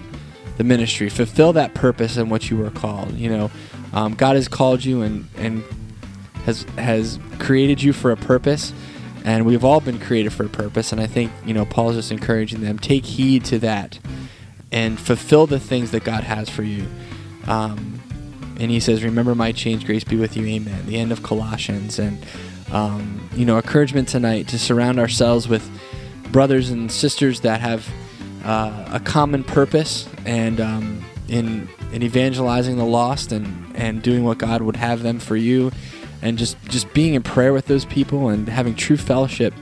the 0.59 0.65
ministry, 0.65 1.09
fulfill 1.09 1.53
that 1.55 1.75
purpose 1.75 2.17
in 2.17 2.29
what 2.29 2.51
you 2.51 2.57
were 2.57 2.71
called. 2.71 3.15
You 3.15 3.31
know, 3.31 3.51
um, 3.93 4.15
God 4.15 4.37
has 4.37 4.49
called 4.49 4.85
you 4.85 5.03
and 5.03 5.29
and 5.37 5.65
has 6.45 6.63
has 6.79 7.19
created 7.39 7.83
you 7.83 7.93
for 7.93 8.11
a 8.11 8.17
purpose, 8.17 8.73
and 9.25 9.45
we've 9.45 9.65
all 9.65 9.81
been 9.81 9.99
created 9.99 10.33
for 10.33 10.45
a 10.45 10.49
purpose. 10.49 10.93
And 10.93 11.01
I 11.01 11.07
think 11.07 11.33
you 11.45 11.55
know 11.55 11.65
Paul's 11.65 11.97
just 11.97 12.13
encouraging 12.13 12.61
them 12.61 12.79
take 12.79 13.05
heed 13.05 13.45
to 13.47 13.59
that 13.61 13.99
and 14.71 14.99
fulfill 14.99 15.47
the 15.47 15.61
things 15.61 15.91
that 15.91 16.05
God 16.05 16.25
has 16.25 16.49
for 16.49 16.63
you. 16.63 16.87
Um, 17.47 18.01
and 18.59 18.71
he 18.71 18.81
says, 18.81 19.03
"Remember 19.03 19.35
my 19.35 19.53
change, 19.53 19.85
grace 19.85 20.05
be 20.05 20.17
with 20.17 20.37
you, 20.37 20.47
Amen." 20.47 20.87
The 20.87 20.97
end 20.97 21.13
of 21.13 21.23
Colossians, 21.23 21.99
and 21.99 22.25
um, 22.71 23.29
you 23.35 23.45
know, 23.45 23.57
encouragement 23.57 24.09
tonight 24.09 24.49
to 24.49 24.59
surround 24.59 24.99
ourselves 24.99 25.49
with 25.49 25.69
brothers 26.33 26.71
and 26.71 26.91
sisters 26.91 27.41
that 27.43 27.61
have 27.61 27.89
uh, 28.45 28.89
a 28.93 29.01
common 29.01 29.45
purpose 29.45 30.09
and 30.25 30.61
um, 30.61 31.05
in 31.29 31.69
in 31.93 32.03
evangelizing 32.03 32.77
the 32.77 32.85
lost 32.85 33.33
and 33.33 33.47
and 33.77 34.03
doing 34.03 34.25
what 34.25 34.39
God 34.39 34.63
would 34.63 34.77
have 34.77 35.03
them 35.03 35.19
for 35.19 35.37
you, 35.37 35.71
and 36.23 36.39
just 36.39 36.61
just 36.65 36.93
being 36.95 37.15
in 37.15 37.23
prayer 37.23 37.53
with 37.53 37.67
those 37.67 37.85
people 37.85 38.29
and 38.31 38.49
having 38.49 38.75
true 38.75 38.97
fellowship, 38.97 39.55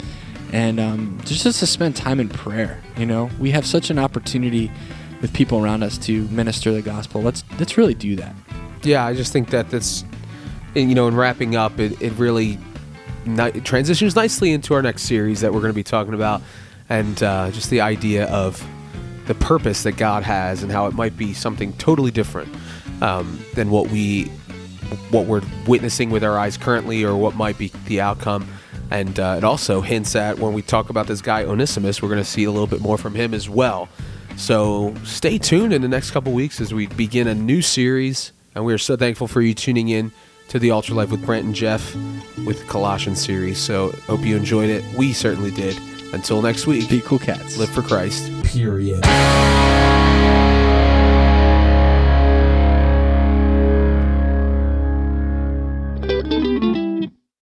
and 0.53 0.81
um, 0.81 1.19
just 1.25 1.43
just 1.43 1.61
to 1.61 1.67
spend 1.67 1.97
time 1.97 2.21
in 2.21 2.29
prayer. 2.29 2.81
You 2.97 3.07
know, 3.07 3.29
we 3.39 3.51
have 3.51 3.67
such 3.67 3.91
an 3.91 3.99
opportunity 3.99 4.71
with 5.21 5.35
people 5.35 5.63
around 5.63 5.83
us 5.83 5.99
to 5.99 6.27
minister 6.29 6.73
the 6.73 6.83
gospel. 6.83 7.21
Let's 7.21 7.45
let's 7.59 7.77
really 7.77 7.95
do 7.95 8.17
that. 8.17 8.35
Yeah, 8.83 9.05
I 9.05 9.15
just 9.15 9.33
think 9.33 9.51
that 9.51 9.69
that's, 9.69 10.05
you 10.75 10.95
know, 10.95 11.07
in 11.07 11.15
wrapping 11.15 11.55
up, 11.55 11.79
it, 11.79 12.01
it 12.01 12.13
really 12.15 12.59
ni- 13.25 13.45
it 13.45 13.65
transitions 13.65 14.17
nicely 14.17 14.53
into 14.53 14.75
our 14.75 14.83
next 14.83 15.03
series 15.03 15.41
that 15.41 15.53
we're 15.53 15.61
going 15.61 15.73
to 15.73 15.77
be 15.77 15.83
talking 15.83 16.15
about, 16.15 16.43
and 16.89 17.23
uh, 17.23 17.51
just 17.51 17.71
the 17.71 17.81
idea 17.81 18.27
of 18.27 18.65
the 19.27 19.35
purpose 19.35 19.85
that 19.85 19.97
God 19.97 20.23
has 20.23 20.63
and 20.63 20.73
how 20.73 20.87
it 20.87 20.95
might 20.95 21.17
be 21.17 21.33
something 21.33 21.73
totally 21.75 22.11
different 22.11 22.53
um, 23.01 23.39
than 23.55 23.71
what 23.71 23.89
we, 23.91 24.25
what 25.11 25.27
we're 25.27 25.43
witnessing 25.67 26.11
with 26.11 26.25
our 26.25 26.39
eyes 26.39 26.57
currently, 26.57 27.05
or 27.05 27.17
what 27.17 27.37
might 27.37 27.57
be 27.57 27.71
the 27.87 28.01
outcome. 28.01 28.49
And 28.91 29.21
uh, 29.21 29.37
it 29.39 29.45
also 29.45 29.83
hints 29.83 30.17
at 30.17 30.41
when 30.41 30.53
we 30.53 30.63
talk 30.63 30.91
about 30.91 31.07
this 31.07 31.23
guy 31.23 31.45
Onesimus, 31.45 32.03
we're 32.03 32.09
going 32.09 32.23
to 32.23 32.29
see 32.29 32.43
a 32.45 32.51
little 32.51 32.67
bit 32.67 32.81
more 32.81 32.99
from 32.99 33.15
him 33.15 33.35
as 33.35 33.49
well. 33.49 33.89
So 34.37 34.95
stay 35.05 35.39
tuned 35.39 35.73
in 35.73 35.83
the 35.83 35.89
next 35.89 36.11
couple 36.11 36.33
weeks 36.33 36.61
as 36.61 36.75
we 36.75 36.87
begin 36.87 37.29
a 37.29 37.35
new 37.35 37.63
series. 37.63 38.33
And 38.55 38.65
we 38.65 38.73
are 38.73 38.79
so 38.79 38.97
thankful 38.97 39.29
for 39.29 39.41
you 39.41 39.55
tuning 39.55 39.91
in 39.91 40.11
to 40.51 40.59
the 40.59 40.71
Altar 40.71 40.95
Life 40.95 41.11
with 41.11 41.25
Brent 41.25 41.47
and 41.47 41.55
Geoff 41.55 41.95
with 42.45 42.61
the 42.61 42.67
Colossians 42.67 43.25
series. 43.25 43.59
So 43.59 43.91
hope 44.07 44.25
you 44.25 44.37
enjoyed 44.37 44.69
it. 44.71 44.85
We 44.97 45.13
certainly 45.13 45.51
did. 45.51 45.79
Until 46.13 46.43
next 46.43 46.67
week, 46.67 46.89
Be 46.91 47.01
cool 47.01 47.19
cats. 47.21 47.57
live 47.57 47.71
for 47.71 47.83
Christ. 47.83 48.31
Period. 48.45 49.01